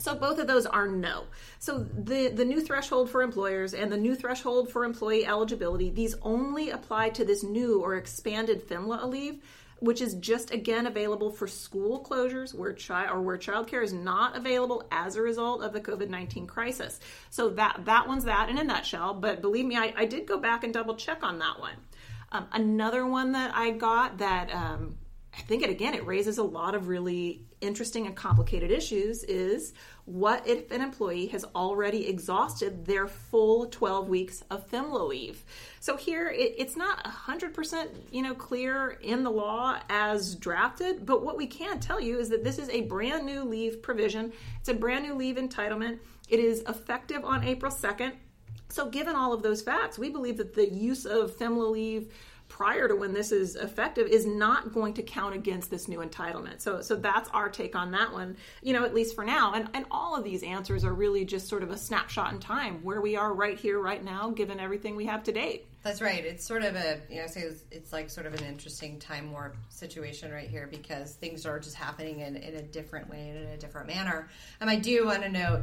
So 0.02 0.16
both 0.16 0.40
of 0.40 0.48
those 0.48 0.66
are 0.66 0.88
no. 0.88 1.26
So 1.60 1.78
the 1.78 2.26
the 2.26 2.44
new 2.44 2.60
threshold 2.60 3.08
for 3.08 3.22
employers 3.22 3.72
and 3.72 3.90
the 3.90 3.96
new 3.96 4.16
threshold 4.16 4.68
for 4.68 4.84
employee 4.84 5.24
eligibility, 5.24 5.90
these 5.90 6.16
only 6.22 6.70
apply 6.70 7.10
to 7.10 7.24
this 7.24 7.44
new 7.44 7.80
or 7.80 7.94
expanded 7.94 8.66
FMLA 8.68 9.08
leave 9.08 9.42
which 9.82 10.00
is 10.00 10.14
just 10.14 10.52
again 10.52 10.86
available 10.86 11.30
for 11.30 11.46
school 11.46 12.02
closures 12.02 12.54
where 12.54 12.72
child 12.72 13.10
or 13.10 13.20
where 13.20 13.36
childcare 13.36 13.82
is 13.82 13.92
not 13.92 14.36
available 14.36 14.86
as 14.92 15.16
a 15.16 15.22
result 15.22 15.62
of 15.62 15.72
the 15.72 15.80
COVID 15.80 16.08
nineteen 16.08 16.46
crisis. 16.46 17.00
So 17.30 17.48
that 17.50 17.84
that 17.84 18.06
one's 18.06 18.24
that 18.24 18.48
in 18.48 18.58
a 18.58 18.64
nutshell. 18.64 19.14
But 19.14 19.42
believe 19.42 19.66
me, 19.66 19.76
I, 19.76 19.92
I 19.96 20.04
did 20.04 20.26
go 20.26 20.38
back 20.38 20.64
and 20.64 20.72
double 20.72 20.94
check 20.94 21.22
on 21.22 21.38
that 21.40 21.58
one. 21.58 21.74
Um, 22.30 22.46
another 22.52 23.06
one 23.06 23.32
that 23.32 23.54
I 23.54 23.70
got 23.70 24.18
that 24.18 24.54
um, 24.54 24.96
I 25.36 25.42
think 25.42 25.62
it 25.62 25.70
again 25.70 25.94
it 25.94 26.06
raises 26.06 26.38
a 26.38 26.44
lot 26.44 26.74
of 26.74 26.88
really 26.88 27.44
interesting 27.62 28.06
and 28.06 28.16
complicated 28.16 28.70
issues 28.70 29.24
is 29.24 29.72
what 30.04 30.46
if 30.46 30.70
an 30.70 30.80
employee 30.80 31.26
has 31.26 31.44
already 31.54 32.08
exhausted 32.08 32.84
their 32.84 33.06
full 33.06 33.66
12 33.66 34.08
weeks 34.08 34.42
of 34.50 34.68
FMLA 34.68 35.08
leave? 35.08 35.44
So 35.80 35.96
here 35.96 36.28
it, 36.28 36.54
it's 36.58 36.76
not 36.76 37.04
100% 37.04 37.88
you 38.10 38.22
know 38.22 38.34
clear 38.34 38.98
in 39.02 39.22
the 39.22 39.30
law 39.30 39.78
as 39.88 40.34
drafted, 40.34 41.06
but 41.06 41.22
what 41.22 41.36
we 41.36 41.46
can 41.46 41.80
tell 41.80 42.00
you 42.00 42.18
is 42.18 42.28
that 42.30 42.44
this 42.44 42.58
is 42.58 42.68
a 42.68 42.82
brand 42.82 43.24
new 43.24 43.44
leave 43.44 43.80
provision. 43.82 44.32
It's 44.60 44.68
a 44.68 44.74
brand 44.74 45.04
new 45.04 45.14
leave 45.14 45.36
entitlement. 45.36 45.98
It 46.28 46.40
is 46.40 46.60
effective 46.68 47.24
on 47.24 47.44
April 47.44 47.70
2nd. 47.70 48.12
So 48.68 48.88
given 48.88 49.14
all 49.14 49.34
of 49.34 49.42
those 49.42 49.60
facts, 49.60 49.98
we 49.98 50.08
believe 50.08 50.38
that 50.38 50.54
the 50.54 50.68
use 50.68 51.04
of 51.04 51.36
FMLA 51.36 51.70
leave 51.70 52.12
prior 52.62 52.86
to 52.86 52.94
when 52.94 53.12
this 53.12 53.32
is 53.32 53.56
effective 53.56 54.06
is 54.06 54.24
not 54.24 54.72
going 54.72 54.94
to 54.94 55.02
count 55.02 55.34
against 55.34 55.68
this 55.68 55.88
new 55.88 55.98
entitlement. 55.98 56.60
So 56.60 56.80
so 56.80 56.94
that's 56.94 57.28
our 57.30 57.48
take 57.48 57.74
on 57.74 57.90
that 57.90 58.12
one, 58.12 58.36
you 58.62 58.72
know, 58.72 58.84
at 58.84 58.94
least 58.94 59.16
for 59.16 59.24
now. 59.24 59.52
And 59.52 59.68
and 59.74 59.84
all 59.90 60.14
of 60.14 60.22
these 60.22 60.44
answers 60.44 60.84
are 60.84 60.94
really 60.94 61.24
just 61.24 61.48
sort 61.48 61.64
of 61.64 61.72
a 61.72 61.76
snapshot 61.76 62.32
in 62.32 62.38
time 62.38 62.84
where 62.84 63.00
we 63.00 63.16
are 63.16 63.34
right 63.34 63.58
here 63.58 63.80
right 63.80 64.04
now 64.04 64.30
given 64.30 64.60
everything 64.60 64.94
we 64.94 65.06
have 65.06 65.24
to 65.24 65.32
date. 65.32 65.66
That's 65.82 66.00
right. 66.00 66.24
It's 66.24 66.46
sort 66.46 66.62
of 66.62 66.76
a, 66.76 67.00
you 67.10 67.16
know, 67.16 67.26
it's 67.72 67.92
like 67.92 68.08
sort 68.10 68.26
of 68.26 68.34
an 68.34 68.44
interesting 68.44 69.00
time 69.00 69.32
warp 69.32 69.56
situation 69.68 70.30
right 70.30 70.48
here 70.48 70.68
because 70.70 71.14
things 71.14 71.44
are 71.44 71.58
just 71.58 71.74
happening 71.74 72.20
in, 72.20 72.36
in 72.36 72.54
a 72.54 72.62
different 72.62 73.10
way 73.10 73.30
and 73.30 73.38
in 73.38 73.48
a 73.48 73.56
different 73.56 73.88
manner. 73.88 74.28
And 74.60 74.70
I 74.70 74.76
do 74.76 75.06
want 75.06 75.24
to 75.24 75.28
note 75.28 75.62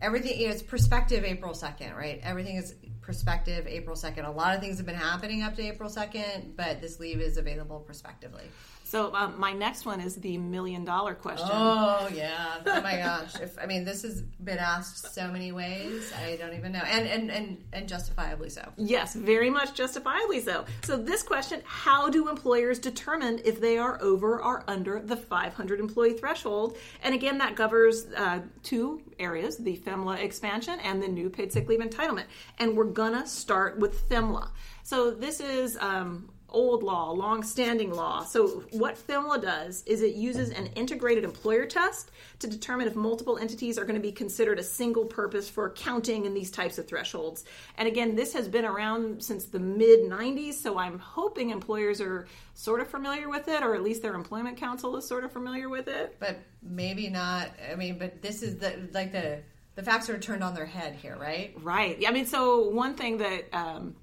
everything 0.00 0.40
you 0.40 0.46
know, 0.46 0.54
it's 0.54 0.62
perspective 0.62 1.24
April 1.24 1.52
2nd, 1.52 1.94
right? 1.94 2.18
Everything 2.22 2.56
is 2.56 2.74
perspective 3.00 3.66
April 3.66 3.96
2nd. 3.96 4.26
A 4.26 4.30
lot 4.30 4.54
of 4.54 4.60
things 4.60 4.76
have 4.76 4.86
been 4.86 4.94
happening 4.94 5.42
up 5.42 5.56
to 5.56 5.62
April 5.62 5.88
2nd, 5.88 6.56
but 6.56 6.80
this 6.80 7.00
leave 7.00 7.20
is 7.20 7.36
available 7.36 7.80
prospectively. 7.80 8.44
So 8.90 9.14
um, 9.14 9.38
my 9.38 9.52
next 9.52 9.86
one 9.86 10.00
is 10.00 10.16
the 10.16 10.36
million 10.36 10.84
dollar 10.84 11.14
question. 11.14 11.48
Oh 11.48 12.08
yeah! 12.12 12.56
Oh 12.66 12.80
my 12.80 12.96
gosh! 12.96 13.40
If 13.40 13.56
I 13.56 13.64
mean, 13.64 13.84
this 13.84 14.02
has 14.02 14.22
been 14.22 14.58
asked 14.58 15.14
so 15.14 15.30
many 15.30 15.52
ways, 15.52 16.12
I 16.24 16.34
don't 16.34 16.54
even 16.54 16.72
know, 16.72 16.82
and 16.84 17.06
and 17.06 17.30
and 17.30 17.64
and 17.72 17.88
justifiably 17.88 18.50
so. 18.50 18.68
Yes, 18.76 19.14
very 19.14 19.48
much 19.48 19.74
justifiably 19.74 20.40
so. 20.40 20.64
So 20.82 20.96
this 20.96 21.22
question: 21.22 21.62
How 21.64 22.10
do 22.10 22.28
employers 22.28 22.80
determine 22.80 23.40
if 23.44 23.60
they 23.60 23.78
are 23.78 23.96
over 24.02 24.42
or 24.42 24.64
under 24.66 24.98
the 24.98 25.16
500 25.16 25.78
employee 25.78 26.14
threshold? 26.14 26.76
And 27.04 27.14
again, 27.14 27.38
that 27.38 27.54
covers 27.54 28.06
uh, 28.16 28.40
two 28.64 29.02
areas: 29.20 29.56
the 29.56 29.76
FMLA 29.76 30.18
expansion 30.18 30.80
and 30.80 31.00
the 31.00 31.06
new 31.06 31.30
paid 31.30 31.52
sick 31.52 31.68
leave 31.68 31.78
entitlement. 31.78 32.24
And 32.58 32.76
we're 32.76 32.86
gonna 32.90 33.26
start 33.26 33.78
with 33.78 34.08
FMLA. 34.08 34.48
So 34.82 35.10
this 35.10 35.40
is. 35.40 35.76
Um, 35.78 36.28
old 36.52 36.82
law, 36.82 37.10
long-standing 37.10 37.92
law. 37.92 38.24
So 38.24 38.64
what 38.70 38.96
FMLA 39.06 39.42
does 39.42 39.82
is 39.86 40.02
it 40.02 40.14
uses 40.14 40.50
an 40.50 40.66
integrated 40.68 41.24
employer 41.24 41.66
test 41.66 42.10
to 42.40 42.46
determine 42.46 42.86
if 42.86 42.96
multiple 42.96 43.38
entities 43.38 43.78
are 43.78 43.84
going 43.84 43.96
to 43.96 44.00
be 44.00 44.12
considered 44.12 44.58
a 44.58 44.62
single 44.62 45.04
purpose 45.04 45.48
for 45.48 45.70
counting 45.70 46.24
in 46.26 46.34
these 46.34 46.50
types 46.50 46.78
of 46.78 46.86
thresholds. 46.86 47.44
And 47.78 47.86
again, 47.86 48.16
this 48.16 48.32
has 48.32 48.48
been 48.48 48.64
around 48.64 49.22
since 49.22 49.46
the 49.46 49.58
mid 49.58 50.00
90s, 50.10 50.54
so 50.54 50.78
I'm 50.78 50.98
hoping 50.98 51.50
employers 51.50 52.00
are 52.00 52.26
sort 52.54 52.80
of 52.80 52.88
familiar 52.88 53.28
with 53.28 53.48
it 53.48 53.62
or 53.62 53.74
at 53.74 53.82
least 53.82 54.02
their 54.02 54.14
employment 54.14 54.56
counsel 54.56 54.96
is 54.96 55.06
sort 55.06 55.24
of 55.24 55.32
familiar 55.32 55.68
with 55.68 55.88
it. 55.88 56.16
But 56.18 56.38
maybe 56.62 57.08
not. 57.08 57.50
I 57.70 57.74
mean, 57.74 57.98
but 57.98 58.22
this 58.22 58.42
is 58.42 58.56
the 58.56 58.88
like 58.92 59.12
the 59.12 59.40
the 59.74 59.82
facts 59.82 60.08
are 60.10 60.18
turned 60.18 60.42
on 60.42 60.54
their 60.54 60.66
head 60.66 60.94
here, 60.94 61.16
right? 61.18 61.54
Right. 61.62 61.98
Yeah, 61.98 62.10
I 62.10 62.12
mean, 62.12 62.26
so 62.26 62.68
one 62.68 62.94
thing 62.94 63.18
that 63.18 63.44
um, 63.52 63.96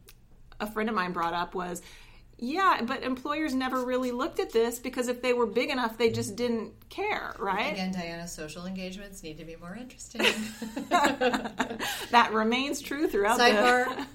a 0.60 0.68
friend 0.68 0.90
of 0.90 0.96
mine 0.96 1.12
brought 1.12 1.34
up 1.34 1.54
was 1.56 1.82
yeah, 2.40 2.82
but 2.84 3.02
employers 3.02 3.56
never 3.56 3.84
really 3.84 4.12
looked 4.12 4.40
at 4.40 4.52
this 4.52 4.78
because 4.78 5.08
if 5.08 5.24
they 5.24 5.34
were 5.34 5.48
big 5.48 5.72
enough, 5.72 5.98
they 5.98 6.12
just 6.12 6.36
didn't 6.36 6.74
care, 6.90 7.36
right? 7.40 7.74
Again, 7.74 7.92
Diana, 7.92 8.28
social 8.28 8.68
engagements 8.68 9.24
need 9.24 9.40
to 9.40 9.46
be 9.46 9.56
more 9.56 9.76
interesting. 9.76 10.22
that 12.12 12.30
remains 12.32 12.80
true 12.80 13.08
throughout 13.08 13.40
Sidebar, 13.40 13.86
the... 13.88 14.06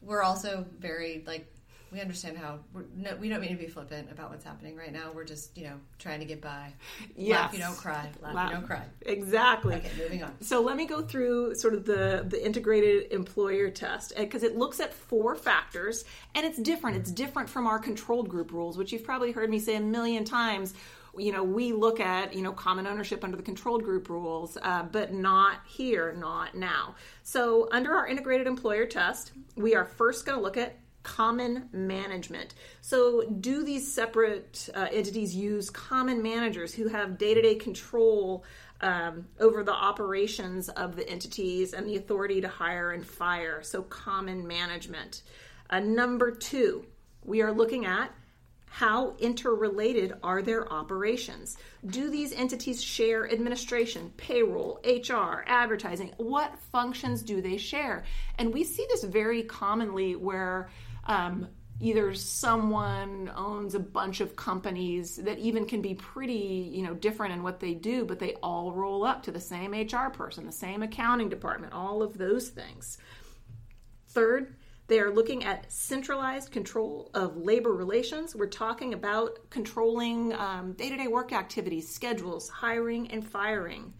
we're 0.00 0.22
also 0.22 0.64
very 0.78 1.22
like 1.26 1.52
we 1.92 2.00
understand 2.00 2.36
how 2.36 2.58
no, 2.96 3.14
we 3.16 3.28
don't 3.28 3.40
mean 3.40 3.50
to 3.50 3.56
be 3.56 3.68
flippant 3.68 4.10
about 4.10 4.30
what's 4.30 4.44
happening 4.44 4.76
right 4.76 4.92
now. 4.92 5.12
We're 5.14 5.24
just 5.24 5.56
you 5.56 5.64
know 5.64 5.74
trying 5.98 6.20
to 6.20 6.26
get 6.26 6.40
by. 6.40 6.72
Yes. 7.14 7.40
Laugh, 7.40 7.52
you 7.52 7.58
don't 7.60 7.76
cry. 7.76 8.10
Laugh, 8.20 8.34
Laugh. 8.34 8.50
you 8.50 8.56
don't 8.56 8.66
cry. 8.66 8.82
Exactly. 9.02 9.76
Okay, 9.76 9.90
moving 9.98 10.22
on. 10.22 10.32
So 10.40 10.60
let 10.60 10.76
me 10.76 10.86
go 10.86 11.02
through 11.02 11.54
sort 11.54 11.74
of 11.74 11.84
the 11.84 12.24
the 12.28 12.44
integrated 12.44 13.12
employer 13.12 13.70
test 13.70 14.12
because 14.16 14.42
it 14.42 14.56
looks 14.56 14.80
at 14.80 14.92
four 14.92 15.34
factors 15.36 16.04
and 16.34 16.44
it's 16.44 16.58
different. 16.58 16.96
It's 16.96 17.12
different 17.12 17.48
from 17.48 17.66
our 17.66 17.78
controlled 17.78 18.28
group 18.28 18.52
rules, 18.52 18.76
which 18.76 18.92
you've 18.92 19.04
probably 19.04 19.32
heard 19.32 19.48
me 19.48 19.58
say 19.58 19.76
a 19.76 19.80
million 19.80 20.24
times 20.24 20.74
you 21.18 21.32
know 21.32 21.42
we 21.42 21.72
look 21.72 21.98
at 22.00 22.34
you 22.34 22.42
know 22.42 22.52
common 22.52 22.86
ownership 22.86 23.24
under 23.24 23.36
the 23.36 23.42
controlled 23.42 23.82
group 23.82 24.08
rules 24.08 24.58
uh, 24.62 24.82
but 24.82 25.14
not 25.14 25.60
here 25.66 26.14
not 26.18 26.54
now 26.54 26.94
so 27.22 27.68
under 27.72 27.94
our 27.94 28.06
integrated 28.06 28.46
employer 28.46 28.84
test 28.86 29.32
we 29.56 29.74
are 29.74 29.84
first 29.84 30.26
going 30.26 30.36
to 30.36 30.42
look 30.42 30.56
at 30.56 30.76
common 31.06 31.68
management. 31.72 32.54
So, 32.80 33.22
do 33.40 33.62
these 33.62 33.90
separate 33.90 34.68
uh, 34.74 34.88
entities 34.90 35.36
use 35.36 35.70
common 35.70 36.20
managers 36.20 36.74
who 36.74 36.88
have 36.88 37.16
day 37.16 37.32
to 37.32 37.40
day 37.40 37.54
control 37.54 38.44
um, 38.80 39.24
over 39.38 39.62
the 39.62 39.72
operations 39.72 40.68
of 40.68 40.96
the 40.96 41.08
entities 41.08 41.74
and 41.74 41.86
the 41.86 41.96
authority 41.96 42.40
to 42.40 42.48
hire 42.48 42.90
and 42.90 43.06
fire? 43.06 43.62
So, 43.62 43.82
common 43.82 44.48
management. 44.48 45.22
Uh, 45.70 45.78
number 45.78 46.32
two, 46.32 46.84
we 47.24 47.40
are 47.40 47.52
looking 47.52 47.86
at 47.86 48.12
how 48.76 49.14
interrelated 49.18 50.12
are 50.22 50.42
their 50.42 50.70
operations? 50.70 51.56
Do 51.86 52.10
these 52.10 52.34
entities 52.34 52.82
share 52.82 53.30
administration, 53.32 54.12
payroll, 54.18 54.80
HR, 54.84 55.44
advertising? 55.46 56.12
What 56.18 56.58
functions 56.72 57.22
do 57.22 57.40
they 57.40 57.56
share? 57.56 58.04
And 58.36 58.52
we 58.52 58.64
see 58.64 58.86
this 58.90 59.04
very 59.04 59.44
commonly 59.44 60.14
where 60.14 60.68
um, 61.06 61.48
either 61.80 62.14
someone 62.14 63.30
owns 63.36 63.74
a 63.74 63.80
bunch 63.80 64.20
of 64.20 64.34
companies 64.34 65.16
that 65.16 65.38
even 65.38 65.66
can 65.66 65.82
be 65.82 65.94
pretty 65.94 66.70
you 66.72 66.82
know 66.82 66.94
different 66.94 67.34
in 67.34 67.42
what 67.42 67.60
they 67.60 67.74
do 67.74 68.04
but 68.04 68.18
they 68.18 68.34
all 68.42 68.72
roll 68.72 69.04
up 69.04 69.22
to 69.22 69.30
the 69.30 69.40
same 69.40 69.72
hr 69.72 70.10
person 70.10 70.46
the 70.46 70.52
same 70.52 70.82
accounting 70.82 71.28
department 71.28 71.72
all 71.72 72.02
of 72.02 72.16
those 72.18 72.48
things. 72.48 72.98
Third 74.08 74.54
they 74.88 75.00
are 75.00 75.10
looking 75.10 75.44
at 75.44 75.70
centralized 75.72 76.52
control 76.52 77.10
of 77.12 77.36
labor 77.36 77.72
relations. 77.72 78.36
We're 78.36 78.46
talking 78.46 78.94
about 78.94 79.38
controlling 79.50 80.32
um, 80.34 80.74
day-to-day 80.74 81.08
work 81.08 81.32
activities 81.32 81.92
schedules 81.92 82.48
hiring 82.48 83.10
and 83.10 83.26
firing. 83.26 83.92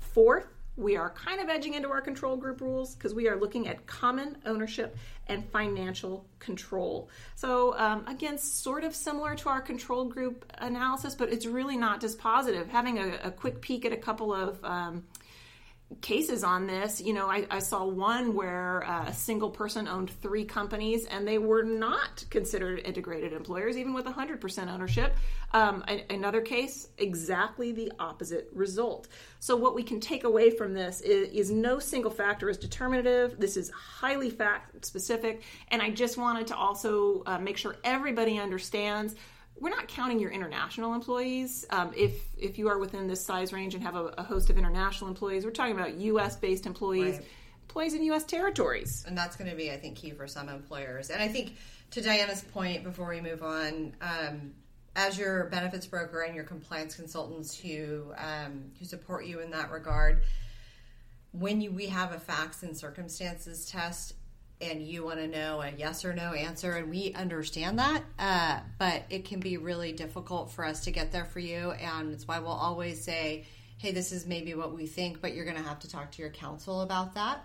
Fourth 0.00 0.48
we 0.76 0.96
are 0.96 1.10
kind 1.10 1.40
of 1.40 1.48
edging 1.48 1.74
into 1.74 1.88
our 1.88 2.02
control 2.02 2.36
group 2.36 2.60
rules 2.60 2.94
because 2.94 3.14
we 3.14 3.28
are 3.28 3.36
looking 3.36 3.66
at 3.66 3.86
common 3.86 4.36
ownership 4.44 4.96
and 5.28 5.44
financial 5.50 6.24
control. 6.38 7.08
So, 7.34 7.76
um, 7.78 8.06
again, 8.06 8.38
sort 8.38 8.84
of 8.84 8.94
similar 8.94 9.34
to 9.36 9.48
our 9.48 9.60
control 9.60 10.04
group 10.04 10.50
analysis, 10.58 11.14
but 11.14 11.32
it's 11.32 11.46
really 11.46 11.76
not 11.76 12.00
dispositive. 12.00 12.68
Having 12.68 12.98
a, 12.98 13.18
a 13.24 13.30
quick 13.30 13.60
peek 13.60 13.84
at 13.84 13.92
a 13.92 13.96
couple 13.96 14.32
of 14.32 14.64
um, 14.64 15.04
cases 16.00 16.42
on 16.42 16.66
this. 16.66 17.00
You 17.00 17.12
know, 17.12 17.30
I, 17.30 17.46
I 17.48 17.60
saw 17.60 17.84
one 17.84 18.34
where 18.34 18.84
uh, 18.84 19.06
a 19.06 19.12
single 19.12 19.50
person 19.50 19.86
owned 19.86 20.10
three 20.10 20.44
companies 20.44 21.06
and 21.06 21.26
they 21.26 21.38
were 21.38 21.62
not 21.62 22.24
considered 22.28 22.80
integrated 22.80 23.32
employers, 23.32 23.76
even 23.76 23.94
with 23.94 24.04
100% 24.04 24.68
ownership. 24.68 25.16
Um, 25.52 25.84
another 26.10 26.40
case, 26.40 26.88
exactly 26.98 27.70
the 27.70 27.92
opposite 28.00 28.48
result. 28.52 29.06
So, 29.38 29.54
what 29.54 29.76
we 29.76 29.84
can 29.84 30.00
take 30.00 30.24
away 30.24 30.50
from 30.50 30.74
this 30.74 31.00
is, 31.02 31.28
is 31.30 31.50
no 31.52 31.78
single 31.78 32.10
factor 32.10 32.50
is 32.50 32.58
determinative. 32.58 33.38
This 33.38 33.56
is 33.56 33.70
highly 33.70 34.28
fact 34.28 34.84
specific. 34.84 35.42
And 35.68 35.80
I 35.80 35.90
just 35.90 36.18
wanted 36.18 36.48
to 36.48 36.56
also 36.56 37.22
uh, 37.26 37.38
make 37.38 37.56
sure 37.56 37.76
everybody 37.84 38.38
understands 38.38 39.14
we're 39.58 39.70
not 39.70 39.88
counting 39.88 40.18
your 40.18 40.30
international 40.30 40.94
employees. 40.94 41.64
Um, 41.70 41.92
if 41.96 42.12
if 42.36 42.58
you 42.58 42.68
are 42.68 42.78
within 42.78 43.06
this 43.06 43.24
size 43.24 43.52
range 43.52 43.74
and 43.74 43.82
have 43.82 43.94
a, 43.94 44.06
a 44.18 44.22
host 44.22 44.50
of 44.50 44.58
international 44.58 45.08
employees, 45.08 45.44
we're 45.44 45.50
talking 45.50 45.74
about 45.74 45.94
U.S. 45.94 46.36
based 46.36 46.66
employees, 46.66 47.16
right. 47.16 47.26
employees 47.62 47.94
in 47.94 48.02
U.S. 48.04 48.24
territories, 48.24 49.04
and 49.06 49.16
that's 49.16 49.36
going 49.36 49.50
to 49.50 49.56
be, 49.56 49.70
I 49.70 49.76
think, 49.76 49.96
key 49.96 50.10
for 50.10 50.26
some 50.26 50.48
employers. 50.48 51.10
And 51.10 51.22
I 51.22 51.28
think 51.28 51.54
to 51.92 52.02
Diana's 52.02 52.42
point, 52.42 52.84
before 52.84 53.08
we 53.08 53.20
move 53.20 53.42
on, 53.42 53.94
um, 54.00 54.52
as 54.94 55.18
your 55.18 55.44
benefits 55.44 55.86
broker 55.86 56.22
and 56.22 56.34
your 56.34 56.44
compliance 56.44 56.96
consultants 56.96 57.58
who 57.58 58.12
um, 58.16 58.72
who 58.78 58.84
support 58.84 59.26
you 59.26 59.40
in 59.40 59.50
that 59.50 59.70
regard, 59.70 60.22
when 61.32 61.60
you, 61.60 61.70
we 61.70 61.86
have 61.86 62.12
a 62.12 62.18
facts 62.18 62.62
and 62.62 62.76
circumstances 62.76 63.66
test, 63.66 64.14
and 64.60 64.82
you 64.82 65.04
want 65.04 65.18
to 65.18 65.26
know 65.26 65.60
a 65.60 65.70
yes 65.76 66.04
or 66.04 66.14
no 66.14 66.32
answer, 66.32 66.72
and 66.72 66.90
we 66.90 67.12
understand 67.14 67.78
that. 67.78 68.02
Uh, 68.18 68.60
but 68.78 69.02
it 69.10 69.24
can 69.24 69.40
be 69.40 69.56
really 69.56 69.92
difficult 69.92 70.50
for 70.50 70.64
us 70.64 70.84
to 70.84 70.90
get 70.90 71.12
there 71.12 71.24
for 71.24 71.40
you, 71.40 71.72
and 71.72 72.12
it's 72.12 72.26
why 72.26 72.38
we'll 72.38 72.50
always 72.50 73.02
say, 73.02 73.46
"Hey, 73.78 73.92
this 73.92 74.12
is 74.12 74.26
maybe 74.26 74.54
what 74.54 74.74
we 74.74 74.86
think, 74.86 75.20
but 75.20 75.34
you're 75.34 75.44
going 75.44 75.56
to 75.56 75.62
have 75.62 75.80
to 75.80 75.90
talk 75.90 76.12
to 76.12 76.22
your 76.22 76.30
counsel 76.30 76.80
about 76.80 77.14
that." 77.14 77.44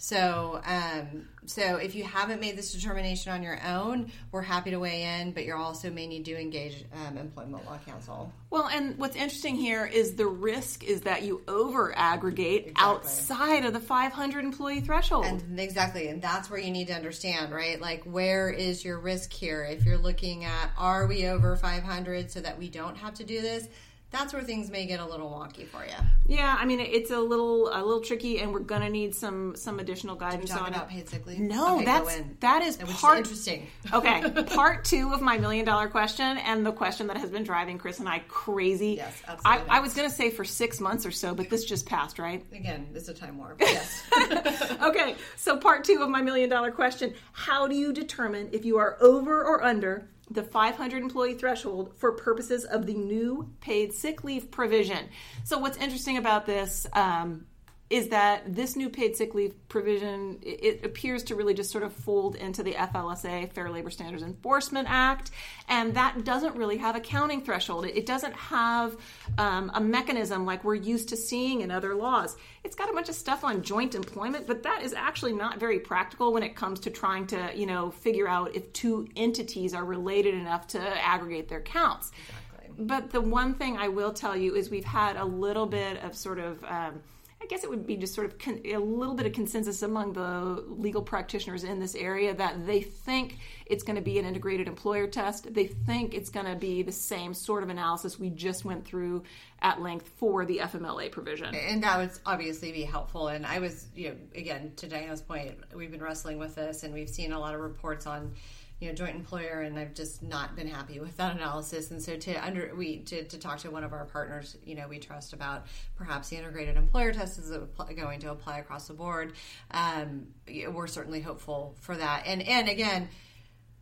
So, 0.00 0.60
um, 0.64 1.28
so 1.44 1.76
if 1.76 1.96
you 1.96 2.04
haven't 2.04 2.40
made 2.40 2.56
this 2.56 2.72
determination 2.72 3.32
on 3.32 3.42
your 3.42 3.60
own, 3.66 4.12
we're 4.30 4.42
happy 4.42 4.70
to 4.70 4.78
weigh 4.78 5.02
in, 5.02 5.32
but 5.32 5.44
you 5.44 5.56
also 5.56 5.90
may 5.90 6.06
need 6.06 6.24
to 6.26 6.40
engage 6.40 6.84
um, 6.94 7.18
employment 7.18 7.66
law 7.66 7.78
counsel. 7.84 8.32
Well, 8.50 8.68
and 8.68 8.96
what's 8.96 9.16
interesting 9.16 9.56
here 9.56 9.84
is 9.84 10.14
the 10.14 10.26
risk 10.26 10.84
is 10.84 11.00
that 11.00 11.24
you 11.24 11.42
over 11.48 11.92
aggregate 11.98 12.68
exactly. 12.68 12.84
outside 12.84 13.64
of 13.64 13.72
the 13.72 13.80
500 13.80 14.44
employee 14.44 14.80
threshold. 14.80 15.26
And 15.26 15.58
exactly, 15.58 16.06
and 16.06 16.22
that's 16.22 16.48
where 16.48 16.60
you 16.60 16.70
need 16.70 16.86
to 16.86 16.94
understand, 16.94 17.52
right? 17.52 17.80
Like, 17.80 18.04
where 18.04 18.50
is 18.50 18.84
your 18.84 19.00
risk 19.00 19.32
here? 19.32 19.64
If 19.64 19.84
you're 19.84 19.98
looking 19.98 20.44
at, 20.44 20.70
are 20.78 21.08
we 21.08 21.26
over 21.26 21.56
500 21.56 22.30
so 22.30 22.40
that 22.40 22.56
we 22.56 22.68
don't 22.68 22.96
have 22.96 23.14
to 23.14 23.24
do 23.24 23.42
this? 23.42 23.66
That's 24.10 24.32
where 24.32 24.42
things 24.42 24.70
may 24.70 24.86
get 24.86 25.00
a 25.00 25.04
little 25.04 25.30
wonky 25.30 25.66
for 25.66 25.84
you. 25.84 25.92
Yeah, 26.26 26.56
I 26.58 26.64
mean 26.64 26.80
it's 26.80 27.10
a 27.10 27.18
little 27.18 27.68
a 27.68 27.80
little 27.84 28.00
tricky, 28.00 28.38
and 28.38 28.52
we're 28.52 28.60
to 28.82 28.88
need 28.88 29.14
some 29.14 29.54
some 29.54 29.80
additional 29.80 30.16
guidance 30.16 30.50
on 30.50 30.68
about 30.68 30.84
it. 30.84 30.88
paid 30.88 31.08
sick 31.08 31.26
leave. 31.26 31.38
No, 31.38 31.76
okay, 31.76 31.84
that's 31.84 32.18
that 32.40 32.62
is 32.62 32.76
part 32.76 33.18
interesting. 33.18 33.66
okay, 33.92 34.30
part 34.54 34.84
two 34.84 35.12
of 35.12 35.20
my 35.20 35.36
million 35.36 35.66
dollar 35.66 35.88
question, 35.88 36.38
and 36.38 36.64
the 36.64 36.72
question 36.72 37.06
that 37.08 37.18
has 37.18 37.30
been 37.30 37.44
driving 37.44 37.76
Chris 37.76 37.98
and 37.98 38.08
I 38.08 38.20
crazy. 38.28 38.94
Yes, 38.96 39.22
absolutely. 39.26 39.70
I, 39.70 39.76
I 39.76 39.80
was 39.80 39.92
to 40.08 40.14
say 40.14 40.30
for 40.30 40.44
six 40.44 40.80
months 40.80 41.04
or 41.04 41.10
so, 41.10 41.34
but 41.34 41.50
this 41.50 41.64
just 41.64 41.84
passed, 41.86 42.18
right? 42.18 42.44
Again, 42.52 42.88
it's 42.94 43.08
a 43.08 43.14
time 43.14 43.38
warp. 43.38 43.60
Yes. 43.68 44.02
okay, 44.82 45.14
so 45.36 45.58
part 45.58 45.84
two 45.84 46.00
of 46.02 46.08
my 46.08 46.22
million 46.22 46.48
dollar 46.48 46.70
question: 46.70 47.12
How 47.32 47.68
do 47.68 47.76
you 47.76 47.92
determine 47.92 48.48
if 48.52 48.64
you 48.64 48.78
are 48.78 48.96
over 49.00 49.44
or 49.44 49.62
under? 49.62 50.08
The 50.30 50.42
500 50.42 51.02
employee 51.02 51.34
threshold 51.34 51.92
for 51.96 52.12
purposes 52.12 52.64
of 52.64 52.86
the 52.86 52.94
new 52.94 53.50
paid 53.60 53.92
sick 53.92 54.24
leave 54.24 54.50
provision. 54.50 55.08
So, 55.44 55.58
what's 55.58 55.78
interesting 55.78 56.16
about 56.16 56.46
this 56.46 56.86
um, 56.92 57.46
is 57.90 58.08
that 58.08 58.54
this 58.54 58.76
new 58.76 58.90
paid 58.90 59.16
sick 59.16 59.34
leave 59.34 59.54
provision 59.68 60.38
it 60.42 60.84
appears 60.84 61.22
to 61.22 61.34
really 61.34 61.54
just 61.54 61.70
sort 61.70 61.82
of 61.82 61.92
fold 61.92 62.36
into 62.36 62.62
the 62.62 62.74
FLSA 62.74 63.50
Fair 63.52 63.70
Labor 63.70 63.88
Standards 63.88 64.22
Enforcement 64.22 64.86
Act, 64.90 65.30
and 65.68 65.94
that 65.94 66.24
doesn't 66.24 66.54
really 66.54 66.76
have 66.76 66.96
a 66.96 67.00
counting 67.00 67.40
threshold. 67.40 67.86
It 67.86 68.04
doesn't 68.04 68.34
have 68.34 68.96
um, 69.38 69.70
a 69.74 69.80
mechanism 69.80 70.44
like 70.44 70.64
we're 70.64 70.74
used 70.74 71.08
to 71.10 71.16
seeing 71.16 71.62
in 71.62 71.70
other 71.70 71.94
laws. 71.94 72.36
It's 72.62 72.76
got 72.76 72.90
a 72.90 72.92
bunch 72.92 73.08
of 73.08 73.14
stuff 73.14 73.42
on 73.42 73.62
joint 73.62 73.94
employment, 73.94 74.46
but 74.46 74.62
that 74.64 74.82
is 74.82 74.92
actually 74.92 75.32
not 75.32 75.58
very 75.58 75.78
practical 75.78 76.32
when 76.32 76.42
it 76.42 76.54
comes 76.54 76.80
to 76.80 76.90
trying 76.90 77.26
to 77.28 77.50
you 77.54 77.66
know 77.66 77.90
figure 77.90 78.28
out 78.28 78.54
if 78.54 78.70
two 78.74 79.08
entities 79.16 79.72
are 79.72 79.84
related 79.84 80.34
enough 80.34 80.66
to 80.68 80.80
aggregate 80.80 81.48
their 81.48 81.62
counts. 81.62 82.12
Exactly. 82.28 82.84
But 82.84 83.10
the 83.10 83.20
one 83.20 83.54
thing 83.54 83.78
I 83.78 83.88
will 83.88 84.12
tell 84.12 84.36
you 84.36 84.54
is 84.54 84.68
we've 84.68 84.84
had 84.84 85.16
a 85.16 85.24
little 85.24 85.66
bit 85.66 86.02
of 86.04 86.14
sort 86.14 86.38
of 86.38 86.62
um, 86.64 87.00
I 87.40 87.46
guess 87.46 87.62
it 87.62 87.70
would 87.70 87.86
be 87.86 87.96
just 87.96 88.14
sort 88.14 88.26
of 88.26 88.38
con- 88.38 88.60
a 88.64 88.78
little 88.78 89.14
bit 89.14 89.24
of 89.24 89.32
consensus 89.32 89.82
among 89.82 90.12
the 90.12 90.64
legal 90.68 91.02
practitioners 91.02 91.62
in 91.62 91.78
this 91.78 91.94
area 91.94 92.34
that 92.34 92.66
they 92.66 92.80
think 92.80 93.38
it's 93.66 93.84
going 93.84 93.96
to 93.96 94.02
be 94.02 94.18
an 94.18 94.24
integrated 94.24 94.66
employer 94.66 95.06
test. 95.06 95.52
They 95.54 95.66
think 95.66 96.14
it's 96.14 96.30
going 96.30 96.46
to 96.46 96.56
be 96.56 96.82
the 96.82 96.92
same 96.92 97.34
sort 97.34 97.62
of 97.62 97.68
analysis 97.68 98.18
we 98.18 98.30
just 98.30 98.64
went 98.64 98.84
through 98.84 99.22
at 99.60 99.80
length 99.80 100.10
for 100.16 100.44
the 100.44 100.58
FMLA 100.58 101.12
provision. 101.12 101.54
And 101.54 101.82
that 101.84 101.98
would 101.98 102.10
obviously 102.26 102.72
be 102.72 102.82
helpful. 102.82 103.28
And 103.28 103.46
I 103.46 103.60
was, 103.60 103.86
you 103.94 104.10
know, 104.10 104.16
again, 104.34 104.72
to 104.76 104.88
Diana's 104.88 105.22
point, 105.22 105.54
we've 105.74 105.90
been 105.90 106.02
wrestling 106.02 106.38
with 106.38 106.56
this 106.56 106.82
and 106.82 106.92
we've 106.92 107.10
seen 107.10 107.32
a 107.32 107.38
lot 107.38 107.54
of 107.54 107.60
reports 107.60 108.06
on 108.06 108.34
you 108.80 108.88
know 108.88 108.94
joint 108.94 109.14
employer 109.14 109.60
and 109.62 109.78
i've 109.78 109.94
just 109.94 110.22
not 110.22 110.54
been 110.54 110.68
happy 110.68 111.00
with 111.00 111.16
that 111.16 111.34
analysis 111.34 111.90
and 111.90 112.02
so 112.02 112.16
to 112.16 112.34
under 112.44 112.72
we 112.76 112.98
to, 112.98 113.24
to 113.24 113.38
talk 113.38 113.58
to 113.58 113.70
one 113.70 113.84
of 113.84 113.92
our 113.92 114.04
partners 114.04 114.56
you 114.64 114.74
know 114.74 114.86
we 114.88 114.98
trust 114.98 115.32
about 115.32 115.66
perhaps 115.96 116.28
the 116.28 116.36
integrated 116.36 116.76
employer 116.76 117.12
test 117.12 117.38
is 117.38 117.50
going 117.96 118.20
to 118.20 118.30
apply 118.30 118.58
across 118.58 118.88
the 118.88 118.94
board 118.94 119.32
um, 119.72 120.26
we're 120.70 120.86
certainly 120.86 121.20
hopeful 121.20 121.74
for 121.80 121.96
that 121.96 122.22
and 122.26 122.42
and 122.42 122.68
again 122.68 123.08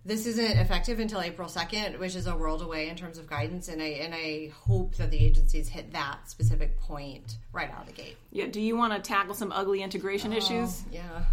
this 0.07 0.25
isn't 0.25 0.59
effective 0.59 1.01
until 1.01 1.21
April 1.21 1.49
2nd, 1.49 1.99
which 1.99 2.15
is 2.15 2.29
a 2.29 2.37
world 2.37 2.63
away 2.63 2.89
in 2.89 2.95
terms 2.95 3.19
of 3.19 3.29
guidance, 3.29 3.67
and 3.67 3.83
I 3.83 3.87
and 3.87 4.15
I 4.15 4.53
hope 4.55 4.95
that 4.97 5.11
the 5.11 5.19
agencies 5.19 5.69
hit 5.69 5.91
that 5.93 6.31
specific 6.31 6.79
point 6.79 7.39
right 7.53 7.69
out 7.69 7.81
of 7.81 7.87
the 7.89 7.93
gate. 7.93 8.17
Yeah. 8.31 8.47
Do 8.47 8.61
you 8.61 8.77
want 8.77 8.93
to 8.93 9.01
tackle 9.01 9.35
some 9.35 9.51
ugly 9.51 9.83
integration 9.83 10.33
oh, 10.33 10.37
issues? 10.37 10.85
Yeah. 10.93 11.25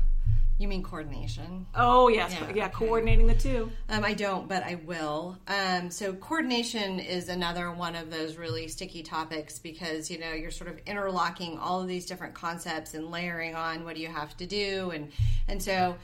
You 0.63 0.69
mean 0.69 0.81
coordination? 0.81 1.65
Oh 1.75 2.07
yes, 2.07 2.31
yeah, 2.31 2.53
yeah 2.55 2.65
okay. 2.67 2.73
coordinating 2.73 3.27
the 3.27 3.35
two. 3.35 3.69
Um, 3.89 4.05
I 4.05 4.13
don't, 4.13 4.47
but 4.47 4.63
I 4.63 4.75
will. 4.75 5.37
Um, 5.45 5.91
so 5.91 6.13
coordination 6.13 7.01
is 7.01 7.27
another 7.27 7.69
one 7.73 7.97
of 7.97 8.09
those 8.09 8.37
really 8.37 8.69
sticky 8.69 9.03
topics 9.03 9.59
because 9.59 10.09
you 10.09 10.19
know 10.19 10.31
you're 10.31 10.51
sort 10.51 10.69
of 10.69 10.79
interlocking 10.85 11.57
all 11.59 11.81
of 11.81 11.89
these 11.89 12.05
different 12.05 12.33
concepts 12.33 12.93
and 12.93 13.11
layering 13.11 13.55
on 13.55 13.83
what 13.83 13.95
do 13.95 14.01
you 14.01 14.07
have 14.07 14.37
to 14.37 14.45
do, 14.45 14.91
and 14.91 15.11
and 15.49 15.61
so 15.61 15.97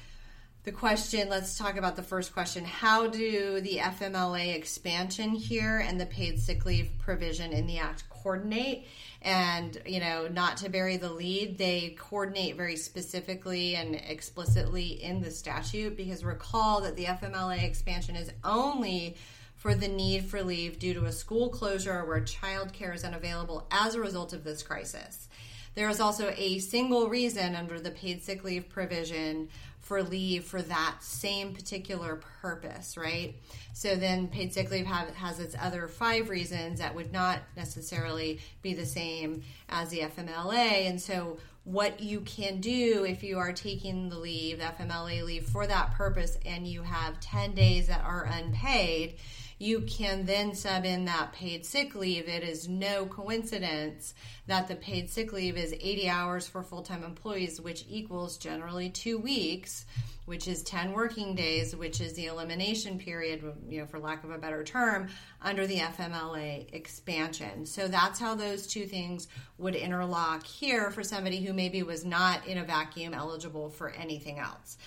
the 0.69 0.75
question. 0.75 1.29
Let's 1.29 1.57
talk 1.57 1.77
about 1.77 1.95
the 1.95 2.03
first 2.03 2.31
question: 2.31 2.63
How 2.63 3.07
do 3.07 3.59
the 3.59 3.77
FMLA 3.77 4.53
expansion 4.53 5.31
here 5.31 5.79
and 5.79 5.99
the 5.99 6.05
paid 6.05 6.39
sick 6.39 6.63
leave 6.63 6.91
provision 6.99 7.53
in 7.53 7.65
the 7.65 7.79
Act 7.79 8.07
coordinate? 8.11 8.85
and 9.21 9.81
you 9.85 9.99
know 9.99 10.29
not 10.29 10.55
to 10.55 10.69
bury 10.69 10.95
the 10.95 11.11
lead 11.11 11.57
they 11.57 11.93
coordinate 11.99 12.55
very 12.55 12.77
specifically 12.77 13.75
and 13.75 13.93
explicitly 13.95 15.03
in 15.03 15.19
the 15.19 15.29
statute 15.29 15.97
because 15.97 16.23
recall 16.23 16.79
that 16.79 16.95
the 16.95 17.03
fmla 17.03 17.61
expansion 17.61 18.15
is 18.15 18.31
only 18.45 19.17
for 19.57 19.75
the 19.75 19.89
need 19.89 20.23
for 20.23 20.41
leave 20.41 20.79
due 20.79 20.93
to 20.93 21.03
a 21.03 21.11
school 21.11 21.49
closure 21.49 22.05
where 22.05 22.21
child 22.21 22.71
care 22.71 22.93
is 22.93 23.03
unavailable 23.03 23.67
as 23.71 23.93
a 23.93 23.99
result 23.99 24.31
of 24.31 24.45
this 24.45 24.63
crisis 24.63 25.27
there 25.75 25.89
is 25.89 25.99
also 25.99 26.33
a 26.37 26.59
single 26.59 27.09
reason 27.09 27.55
under 27.55 27.77
the 27.77 27.91
paid 27.91 28.23
sick 28.23 28.45
leave 28.45 28.69
provision 28.69 29.49
for 29.81 30.03
leave 30.03 30.43
for 30.43 30.61
that 30.61 30.97
same 31.01 31.53
particular 31.53 32.21
purpose, 32.41 32.97
right? 32.97 33.35
So 33.73 33.95
then 33.95 34.27
paid 34.27 34.53
sick 34.53 34.69
leave 34.69 34.85
have, 34.85 35.09
has 35.15 35.39
its 35.39 35.55
other 35.59 35.87
five 35.87 36.29
reasons 36.29 36.79
that 36.79 36.93
would 36.93 37.11
not 37.11 37.39
necessarily 37.55 38.39
be 38.61 38.73
the 38.73 38.85
same 38.85 39.43
as 39.69 39.89
the 39.89 40.01
FMLA. 40.01 40.87
And 40.89 41.01
so 41.01 41.37
what 41.63 41.99
you 41.99 42.21
can 42.21 42.61
do 42.61 43.05
if 43.07 43.23
you 43.23 43.37
are 43.37 43.53
taking 43.53 44.09
the 44.09 44.17
leave, 44.17 44.59
the 44.59 44.65
FMLA 44.65 45.23
leave 45.23 45.45
for 45.45 45.67
that 45.67 45.93
purpose, 45.93 46.37
and 46.45 46.67
you 46.67 46.83
have 46.83 47.19
10 47.19 47.53
days 47.53 47.87
that 47.87 48.01
are 48.03 48.25
unpaid, 48.25 49.17
you 49.59 49.81
can 49.81 50.25
then 50.25 50.55
sub 50.55 50.85
in 50.85 51.05
that 51.05 51.33
paid 51.33 51.65
sick 51.65 51.93
leave. 51.93 52.29
It 52.29 52.43
is 52.43 52.69
no 52.69 53.05
coincidence 53.05 54.13
that 54.47 54.69
the 54.69 54.75
paid 54.75 55.09
sick 55.09 55.33
leave 55.33 55.57
is 55.57 55.73
80 55.73 56.09
hours 56.09 56.47
for 56.47 56.63
full 56.63 56.81
time 56.81 57.03
employees, 57.03 57.59
which 57.59 57.85
equals 57.89 58.37
generally 58.37 58.89
two 58.89 59.17
weeks, 59.17 59.85
which 60.25 60.47
is 60.47 60.63
10 60.63 60.93
working 60.93 61.35
days, 61.35 61.75
which 61.75 61.99
is 61.99 62.13
the 62.13 62.27
elimination 62.27 62.97
period, 62.97 63.43
you 63.67 63.81
know, 63.81 63.85
for 63.85 63.99
lack 63.99 64.23
of 64.23 64.31
a 64.31 64.37
better 64.37 64.63
term, 64.63 65.09
under 65.41 65.67
the 65.67 65.77
FMLA 65.77 66.73
expansion. 66.73 67.65
So 67.65 67.89
that's 67.89 68.19
how 68.19 68.35
those 68.35 68.65
two 68.65 68.85
things 68.85 69.27
would 69.57 69.75
interlock 69.75 70.45
here 70.45 70.89
for 70.89 71.03
somebody 71.03 71.43
who 71.43 71.51
maybe 71.51 71.83
was 71.83 72.05
not 72.05 72.47
in 72.47 72.57
a 72.57 72.63
vacuum 72.63 73.13
eligible 73.13 73.69
for 73.69 73.89
anything 73.89 74.39
else. 74.39 74.77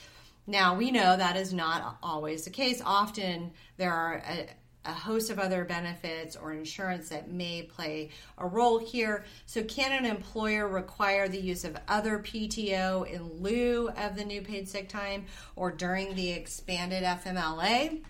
Now, 0.46 0.76
we 0.76 0.90
know 0.90 1.16
that 1.16 1.36
is 1.36 1.52
not 1.52 1.98
always 2.02 2.44
the 2.44 2.50
case. 2.50 2.82
Often 2.84 3.52
there 3.76 3.92
are 3.92 4.22
uh, 4.26 4.36
a, 4.84 4.92
host 4.92 5.30
of 5.30 5.38
other 5.38 5.64
benefits 5.64 6.36
or 6.36 6.52
insurance 6.52 7.08
that 7.08 7.30
may 7.30 7.62
play 7.62 8.10
a 8.38 8.46
role 8.46 8.78
here. 8.78 9.24
So, 9.46 9.62
can 9.64 9.92
an 9.92 10.04
employer 10.04 10.68
require 10.68 11.28
the 11.28 11.40
use 11.40 11.64
of 11.64 11.76
other 11.88 12.18
PTO 12.18 13.10
in 13.10 13.42
lieu 13.42 13.90
of 13.96 14.16
the 14.16 14.24
new 14.24 14.42
paid 14.42 14.68
sick 14.68 14.88
time 14.88 15.26
or 15.56 15.70
during 15.70 16.14
the 16.14 16.32
expanded 16.32 17.02
FMLA? 17.02 18.02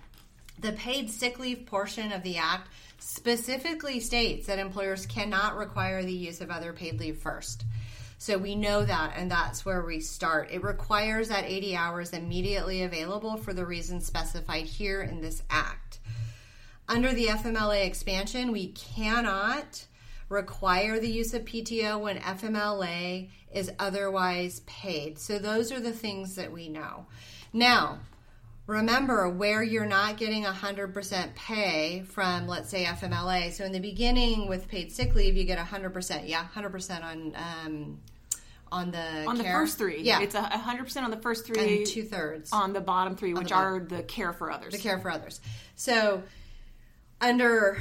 The 0.58 0.72
paid 0.72 1.10
sick 1.10 1.38
leave 1.38 1.66
portion 1.66 2.12
of 2.12 2.22
the 2.22 2.36
Act 2.38 2.68
specifically 2.98 3.98
states 3.98 4.46
that 4.46 4.58
employers 4.58 5.06
cannot 5.06 5.56
require 5.56 6.02
the 6.02 6.12
use 6.12 6.40
of 6.40 6.50
other 6.50 6.72
paid 6.72 7.00
leave 7.00 7.18
first. 7.18 7.64
So 8.22 8.38
we 8.38 8.54
know 8.54 8.84
that, 8.84 9.14
and 9.16 9.28
that's 9.28 9.64
where 9.64 9.82
we 9.82 9.98
start. 9.98 10.52
It 10.52 10.62
requires 10.62 11.28
that 11.30 11.44
80 11.44 11.74
hours 11.74 12.12
immediately 12.12 12.84
available 12.84 13.36
for 13.36 13.52
the 13.52 13.66
reasons 13.66 14.06
specified 14.06 14.66
here 14.66 15.02
in 15.02 15.20
this 15.20 15.42
Act. 15.50 15.98
Under 16.88 17.12
the 17.12 17.26
FMLA 17.26 17.86
expansion, 17.86 18.52
we 18.52 18.68
cannot 18.68 19.86
require 20.28 20.98
the 20.98 21.10
use 21.10 21.34
of 21.34 21.44
PTO 21.44 22.00
when 22.00 22.18
FMLA 22.18 23.28
is 23.52 23.70
otherwise 23.78 24.60
paid. 24.60 25.18
So 25.18 25.38
those 25.38 25.70
are 25.70 25.80
the 25.80 25.92
things 25.92 26.34
that 26.36 26.50
we 26.50 26.68
know. 26.68 27.06
Now, 27.52 28.00
remember 28.66 29.28
where 29.28 29.62
you're 29.62 29.86
not 29.86 30.16
getting 30.16 30.44
100% 30.44 31.34
pay 31.34 32.02
from, 32.02 32.48
let's 32.48 32.70
say, 32.70 32.84
FMLA. 32.84 33.52
So 33.52 33.64
in 33.64 33.72
the 33.72 33.80
beginning 33.80 34.48
with 34.48 34.68
paid 34.68 34.90
sick 34.90 35.14
leave, 35.14 35.36
you 35.36 35.44
get 35.44 35.58
100%. 35.58 36.28
Yeah, 36.28 36.46
100% 36.54 37.02
on. 37.02 37.36
Um, 37.36 38.00
on 38.70 38.90
the 38.90 39.26
on 39.26 39.36
the 39.36 39.44
first 39.44 39.76
three. 39.76 40.00
Yeah, 40.00 40.22
it's 40.22 40.34
a 40.34 40.40
hundred 40.40 40.84
percent 40.84 41.04
on 41.04 41.10
the 41.10 41.18
first 41.18 41.46
three. 41.46 41.78
and 41.78 41.86
two 41.86 42.04
thirds 42.04 42.50
on 42.52 42.72
the 42.72 42.80
bottom 42.80 43.16
three, 43.16 43.34
which 43.34 43.48
the 43.48 43.54
bottom. 43.54 43.74
are 43.74 43.84
the 43.84 44.02
care 44.02 44.32
for 44.32 44.50
others. 44.50 44.72
the 44.72 44.78
care 44.78 44.98
for 44.98 45.10
others. 45.10 45.42
So 45.76 46.22
under 47.22 47.78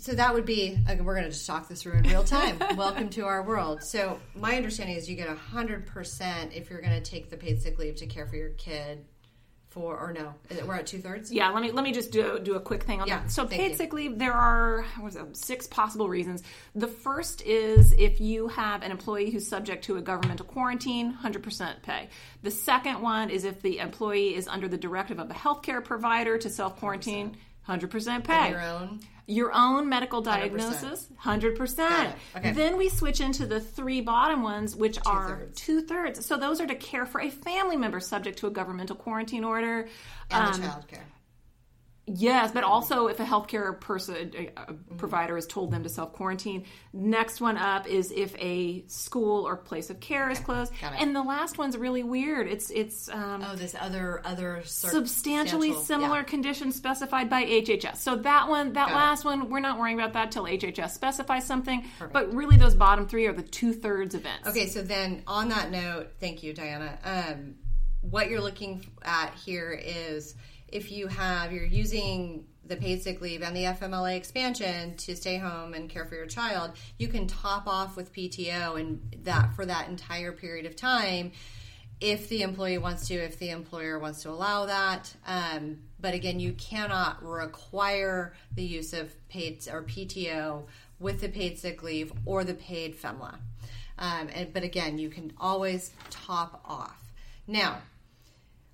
so 0.00 0.12
that 0.12 0.32
would 0.32 0.46
be 0.46 0.78
we're 1.00 1.14
going 1.14 1.24
to 1.24 1.30
just 1.30 1.46
talk 1.46 1.68
this 1.68 1.82
through 1.82 1.94
in 1.94 2.04
real 2.04 2.22
time. 2.22 2.56
Welcome 2.76 3.08
to 3.10 3.22
our 3.26 3.42
world. 3.42 3.82
So 3.82 4.20
my 4.36 4.56
understanding 4.56 4.94
is 4.96 5.10
you 5.10 5.16
get 5.16 5.28
hundred 5.28 5.86
percent 5.86 6.52
if 6.54 6.70
you're 6.70 6.80
going 6.80 7.02
to 7.02 7.10
take 7.10 7.30
the 7.30 7.36
paid 7.36 7.60
sick 7.60 7.78
leave 7.78 7.96
to 7.96 8.06
care 8.06 8.26
for 8.26 8.36
your 8.36 8.50
kid 8.50 9.04
for 9.70 9.98
or 9.98 10.12
no, 10.12 10.32
is 10.48 10.56
it- 10.58 10.66
we're 10.66 10.76
at 10.76 10.86
two 10.86 10.98
thirds. 11.00 11.32
Yeah, 11.32 11.50
let 11.50 11.62
me 11.62 11.72
let 11.72 11.82
me 11.82 11.92
just 11.92 12.12
do 12.12 12.38
do 12.38 12.54
a 12.54 12.60
quick 12.60 12.84
thing 12.84 13.00
on 13.02 13.08
Yeah, 13.08 13.20
that. 13.22 13.32
So 13.32 13.44
paid 13.44 13.72
you. 13.72 13.76
sick 13.76 13.92
leave, 13.92 14.18
there 14.18 14.32
are 14.32 14.84
it, 15.04 15.36
six 15.36 15.66
possible 15.66 16.08
reasons. 16.08 16.42
The 16.76 16.86
first 16.88 17.42
is 17.42 17.92
if 17.98 18.20
you 18.20 18.48
have 18.48 18.82
an 18.82 18.92
employee 18.92 19.30
who's 19.30 19.48
subject 19.48 19.84
to 19.86 19.96
a 19.96 20.00
governmental 20.00 20.46
quarantine, 20.46 21.10
hundred 21.10 21.42
percent 21.42 21.82
pay. 21.82 22.08
The 22.42 22.52
second 22.52 23.02
one 23.02 23.30
is 23.30 23.42
if 23.44 23.60
the 23.62 23.78
employee 23.80 24.36
is 24.36 24.46
under 24.46 24.68
the 24.68 24.78
directive 24.78 25.18
of 25.18 25.28
a 25.30 25.34
healthcare 25.34 25.84
provider 25.84 26.38
to 26.38 26.48
self 26.48 26.76
quarantine, 26.76 27.36
hundred 27.68 27.90
percent 27.92 28.24
pay. 28.24 28.50
Your 28.50 28.62
own. 28.62 29.00
Your 29.30 29.52
own 29.52 29.90
medical 29.90 30.22
diagnosis, 30.22 31.06
hundred 31.18 31.50
Got 31.52 31.58
percent. 31.58 32.14
Okay. 32.34 32.52
Then 32.52 32.78
we 32.78 32.88
switch 32.88 33.20
into 33.20 33.44
the 33.44 33.60
three 33.60 34.00
bottom 34.00 34.42
ones, 34.42 34.74
which 34.74 34.98
are 35.04 35.28
Two-thirds. 35.28 35.60
two 35.60 35.80
thirds. 35.82 36.26
So 36.26 36.38
those 36.38 36.62
are 36.62 36.66
to 36.66 36.74
care 36.74 37.04
for 37.04 37.20
a 37.20 37.28
family 37.28 37.76
member 37.76 38.00
subject 38.00 38.38
to 38.38 38.46
a 38.46 38.50
governmental 38.50 38.96
quarantine 38.96 39.44
order. 39.44 39.86
And 40.30 40.46
Um, 40.54 40.60
the 40.60 40.66
child 40.66 40.88
care. 40.88 41.04
Yes, 42.08 42.52
but 42.52 42.64
also 42.64 43.06
if 43.08 43.20
a 43.20 43.24
healthcare 43.24 43.78
person, 43.78 44.32
a, 44.56 44.72
provider 44.96 45.34
has 45.36 45.46
told 45.46 45.70
them 45.70 45.82
to 45.82 45.88
self 45.88 46.12
quarantine. 46.12 46.64
Next 46.92 47.40
one 47.40 47.56
up 47.56 47.86
is 47.86 48.10
if 48.10 48.34
a 48.38 48.84
school 48.86 49.46
or 49.46 49.56
place 49.56 49.90
of 49.90 50.00
care 50.00 50.30
is 50.30 50.38
closed. 50.38 50.72
it. 50.72 50.92
And 50.98 51.14
the 51.14 51.22
last 51.22 51.58
one's 51.58 51.76
really 51.76 52.02
weird. 52.02 52.48
It's 52.48 52.70
it's 52.70 53.08
um, 53.08 53.44
Oh, 53.46 53.54
this 53.56 53.74
other 53.78 54.22
other 54.24 54.62
substantially 54.64 55.68
substantial- 55.68 55.82
similar 55.82 56.16
yeah. 56.18 56.22
conditions 56.24 56.74
specified 56.76 57.28
by 57.30 57.44
HHS. 57.44 57.96
So 57.98 58.16
that 58.16 58.48
one, 58.48 58.72
that 58.72 58.88
Got 58.88 58.90
it. 58.92 58.94
last 58.96 59.24
one, 59.24 59.50
we're 59.50 59.60
not 59.60 59.78
worrying 59.78 59.98
about 59.98 60.12
that 60.14 60.32
till 60.32 60.44
HHS 60.44 60.90
specifies 60.90 61.46
something. 61.46 61.84
But 62.12 62.32
really, 62.34 62.56
those 62.56 62.74
bottom 62.74 63.06
three 63.06 63.26
are 63.26 63.32
the 63.32 63.42
two 63.42 63.72
thirds 63.72 64.14
events. 64.14 64.48
Okay, 64.48 64.66
so 64.68 64.82
then 64.82 65.22
on 65.26 65.48
that 65.50 65.70
note, 65.70 66.08
thank 66.20 66.42
you, 66.42 66.52
Diana. 66.54 66.98
Um, 67.04 67.54
what 68.00 68.28
you're 68.30 68.40
looking 68.40 68.86
at 69.02 69.34
here 69.34 69.72
is 69.72 70.34
if 70.68 70.92
you 70.92 71.06
have 71.08 71.52
you're 71.52 71.64
using 71.64 72.46
the 72.64 72.76
paid 72.76 73.02
sick 73.02 73.20
leave 73.20 73.42
and 73.42 73.56
the 73.56 73.64
FMLA 73.64 74.16
expansion 74.16 74.94
to 74.96 75.16
stay 75.16 75.38
home 75.38 75.74
and 75.74 75.88
care 75.88 76.04
for 76.04 76.14
your 76.14 76.26
child, 76.26 76.72
you 76.98 77.08
can 77.08 77.26
top 77.26 77.66
off 77.66 77.96
with 77.96 78.12
PTO 78.12 78.78
and 78.78 79.00
that 79.24 79.54
for 79.54 79.64
that 79.64 79.88
entire 79.88 80.32
period 80.32 80.66
of 80.66 80.76
time 80.76 81.32
if 82.00 82.28
the 82.28 82.42
employee 82.42 82.78
wants 82.78 83.08
to, 83.08 83.14
if 83.14 83.38
the 83.38 83.50
employer 83.50 83.98
wants 83.98 84.22
to 84.22 84.30
allow 84.30 84.66
that. 84.66 85.12
Um, 85.26 85.78
but 85.98 86.14
again, 86.14 86.38
you 86.38 86.52
cannot 86.52 87.24
require 87.24 88.34
the 88.54 88.62
use 88.62 88.92
of 88.92 89.12
paid 89.28 89.66
or 89.72 89.82
PTO 89.82 90.64
with 91.00 91.20
the 91.20 91.28
paid 91.28 91.58
sick 91.58 91.82
leave 91.82 92.12
or 92.24 92.44
the 92.44 92.54
paid 92.54 92.96
FMLA. 92.96 93.34
Um, 93.98 94.28
and, 94.32 94.52
but 94.52 94.62
again, 94.62 94.98
you 94.98 95.08
can 95.08 95.32
always 95.38 95.92
top 96.10 96.60
off. 96.64 97.12
Now, 97.48 97.78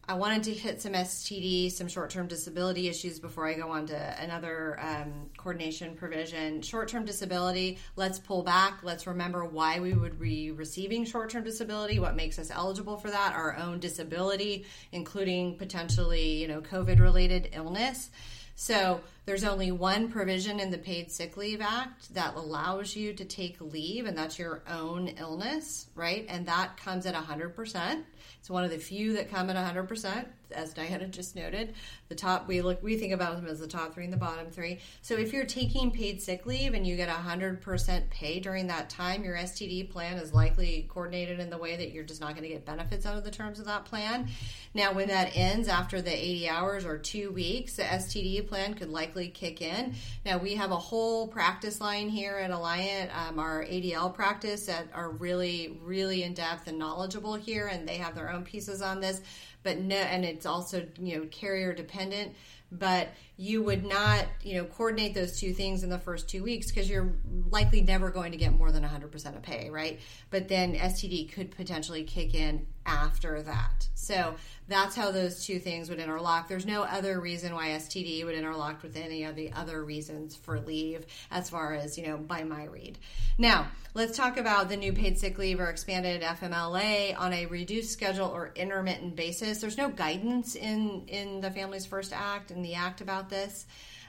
I 0.07 0.15
wanted 0.15 0.43
to 0.45 0.53
hit 0.53 0.83
some 0.83 0.93
STD, 0.93 1.73
some 1.73 1.89
short 1.89 2.11
term 2.11 2.27
disability 2.27 2.89
issues 2.89 3.19
before 3.19 3.49
I 3.49 3.55
go 3.55 3.71
on 3.71 3.87
to 3.87 4.23
another 4.23 4.79
um, 4.81 5.31
coordination 5.39 5.95
provision. 5.95 6.61
Short 6.61 6.89
term 6.89 7.07
disability, 7.07 7.79
let's 7.97 8.19
pull 8.19 8.43
back. 8.43 8.81
Let's 8.83 9.07
remember 9.07 9.47
why 9.47 9.81
we 9.81 9.95
would 9.95 10.21
be 10.21 10.51
receiving 10.51 11.07
short 11.07 11.31
term 11.31 11.43
disability, 11.43 11.99
what 11.99 12.17
makes 12.17 12.39
us 12.39 12.51
eligible 12.51 12.99
for 12.99 13.11
that, 13.11 13.33
our 13.35 13.57
own 13.57 13.81
disability, 13.81 14.67
including 14.93 15.57
potentially, 15.57 16.35
you 16.35 16.49
know, 16.49 16.61
COVID 16.61 17.01
related 17.01 17.49
illness. 17.53 18.11
So 18.57 19.01
there's 19.27 19.45
only 19.45 19.73
one 19.73 20.11
provision 20.11 20.61
in 20.61 20.71
the 20.71 20.79
Paid 20.79 21.11
Sick 21.11 21.37
Leave 21.37 21.63
Act 21.63 22.13
that 22.15 22.35
allows 22.35 22.95
you 22.95 23.15
to 23.15 23.25
take 23.25 23.61
leave, 23.61 24.05
and 24.05 24.17
that's 24.17 24.39
your 24.39 24.63
own 24.69 25.09
illness, 25.09 25.87
right? 25.95 26.27
And 26.29 26.47
that 26.47 26.77
comes 26.77 27.07
at 27.07 27.15
100%. 27.15 28.03
It's 28.45 28.51
one 28.51 28.65
of 28.65 28.71
the 28.71 28.79
few 28.79 29.15
that 29.15 29.31
come 29.31 29.49
at 29.49 29.57
100%, 29.57 30.27
as 30.51 30.75
Diana 30.75 31.09
just 31.09 31.35
noted. 31.35 31.75
The 32.09 32.15
top 32.15 32.47
we 32.47 32.61
look 32.61 32.83
we 32.83 32.97
think 32.97 33.13
about 33.13 33.37
them 33.37 33.47
as 33.47 33.61
the 33.61 33.67
top 33.67 33.95
three 33.95 34.05
and 34.05 34.13
the 34.13 34.19
bottom 34.19 34.51
three. 34.51 34.81
So 35.01 35.15
if 35.15 35.33
you're 35.33 35.47
taking 35.47 35.91
paid 35.91 36.21
sick 36.21 36.45
leave 36.45 36.75
and 36.75 36.87
you 36.87 36.97
get 36.97 37.09
100% 37.09 38.11
pay 38.11 38.41
during 38.41 38.67
that 38.67 38.91
time, 38.91 39.25
your 39.25 39.37
STD 39.37 39.91
plan 39.91 40.19
is 40.19 40.35
likely 40.35 40.87
coordinated 40.91 41.41
in 41.41 41.49
the 41.51 41.59
way 41.59 41.77
that 41.77 41.93
you're 41.93 42.05
just 42.05 42.21
not 42.21 42.33
going 42.33 42.43
to 42.43 42.49
get 42.49 42.67
benefits 42.67 43.07
out 43.07 43.17
of 43.17 43.25
the 43.25 43.31
terms 43.31 43.59
of 43.59 43.65
that 43.65 43.87
plan. 43.87 44.29
Now, 44.75 44.93
when 44.93 45.09
that 45.09 45.35
ends 45.35 45.69
after 45.69 46.03
the 46.03 46.13
80 46.13 46.49
hours 46.49 46.85
or 46.85 46.99
two 46.99 47.31
weeks, 47.31 47.77
the 47.77 47.85
STD 47.85 48.47
plan 48.47 48.75
could 48.75 48.91
likely 48.91 49.14
kick 49.15 49.63
in. 49.63 49.95
Now, 50.25 50.39
we 50.39 50.55
have 50.55 50.71
a 50.71 50.77
whole 50.77 51.29
practice 51.29 51.81
line 51.81 52.09
here 52.09 52.37
at 52.37 52.51
Alliant, 52.51 53.15
um, 53.17 53.39
our 53.39 53.65
ADL 53.65 54.15
practice, 54.15 54.67
that 54.67 54.89
are 54.93 55.11
really, 55.11 55.79
really 55.83 56.23
in 56.23 56.35
depth 56.35 56.67
and 56.67 56.79
knowledgeable 56.79 57.35
here, 57.35 57.67
and 57.69 57.89
they 57.89 57.97
have 57.97 58.15
their 58.15 58.31
own 58.31 58.45
pieces 58.45 58.83
on 58.83 59.01
this. 59.01 59.21
But 59.63 59.79
no, 59.79 59.97
and 59.97 60.25
it's 60.25 60.47
also 60.47 60.87
you 61.01 61.19
know 61.19 61.27
carrier 61.31 61.73
dependent. 61.73 62.35
But 62.71 63.09
you 63.37 63.63
would 63.63 63.85
not 63.85 64.27
you 64.43 64.55
know 64.55 64.65
coordinate 64.65 65.15
those 65.15 65.39
two 65.41 65.53
things 65.53 65.83
in 65.83 65.91
the 65.91 65.99
first 65.99 66.29
two 66.29 66.43
weeks 66.43 66.69
because 66.69 66.89
you're 66.89 67.13
likely 67.51 67.81
never 67.81 68.11
going 68.11 68.33
to 68.33 68.39
get 68.39 68.53
more 68.53 68.71
than 68.71 68.83
100% 68.83 69.37
of 69.37 69.43
pay, 69.43 69.71
right? 69.71 70.01
But 70.31 70.49
then 70.49 70.75
STD 70.75 71.33
could 71.33 71.51
potentially 71.51 72.05
kick 72.05 72.35
in 72.35 72.67
after 72.87 73.43
that. 73.43 73.89
So 73.95 74.35
that's 74.69 74.95
how 74.95 75.11
those 75.11 75.45
two 75.45 75.59
things 75.59 75.89
would 75.89 75.99
interlock. 75.99 76.49
There's 76.49 76.67
no 76.67 76.83
other 76.83 77.21
reason 77.21 77.55
why 77.55 77.69
STD 77.69 78.25
would 78.25 78.35
interlock 78.35 78.83
with 78.83 78.97
any 78.97 79.25
of 79.25 79.37
the 79.37 79.53
other 79.53 79.85
reasons 79.85 80.37
for 80.37 80.61
leave, 80.61 81.07
as 81.31 81.49
far 81.51 81.75
as 81.75 81.97
you 81.97 82.07
know, 82.07 82.17
by 82.17 82.45
my 82.45 82.65
read. 82.65 82.99
Now, 83.39 83.69
let's 83.95 84.17
talk 84.17 84.37
about 84.37 84.69
the 84.69 84.77
new 84.77 84.93
paid 84.93 85.19
sick 85.19 85.39
leave 85.39 85.61
or 85.61 85.71
expanded 85.71 86.23
FMLA 86.23 87.19
on 87.19 87.33
a 87.33 87.47
reduced 87.47 87.93
schedule 87.93 88.29
or 88.29 88.53
intermittent 88.55 89.17
basis. 89.17 89.61
There's 89.61 89.79
no 89.79 89.89
guidance 89.89 90.55
in 90.55 91.05
in 91.09 91.41
the 91.41 91.51
Families 91.51 91.87
First 91.87 92.13
Act 92.13 92.51
and 92.51 92.65
the 92.65 92.75
Act 92.75 93.01
about 93.01 93.24
this. 93.29 93.67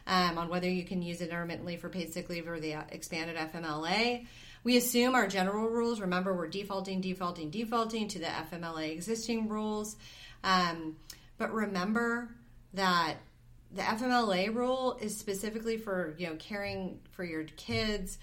Um, 0.07 0.37
on 0.37 0.49
whether 0.49 0.69
you 0.69 0.83
can 0.83 1.01
use 1.01 1.21
it 1.21 1.29
intermittently 1.29 1.77
for 1.77 1.89
paid 1.89 2.13
sick 2.13 2.29
leave 2.29 2.47
or 2.47 2.59
the 2.59 2.75
uh, 2.75 2.83
expanded 2.89 3.37
FMLA. 3.37 4.27
We 4.63 4.77
assume 4.77 5.15
our 5.15 5.27
general 5.27 5.67
rules. 5.67 5.99
Remember, 5.99 6.35
we're 6.35 6.47
defaulting, 6.47 7.01
defaulting, 7.01 7.49
defaulting 7.49 8.07
to 8.09 8.19
the 8.19 8.25
FMLA 8.25 8.91
existing 8.91 9.49
rules. 9.49 9.95
Um, 10.43 10.97
but 11.39 11.51
remember 11.51 12.29
that 12.75 13.15
the 13.73 13.81
FMLA 13.81 14.53
rule 14.53 14.97
is 15.01 15.17
specifically 15.17 15.77
for 15.77 16.15
you 16.17 16.27
know 16.27 16.35
caring 16.35 16.99
for 17.11 17.23
your 17.23 17.43
kids 17.43 18.17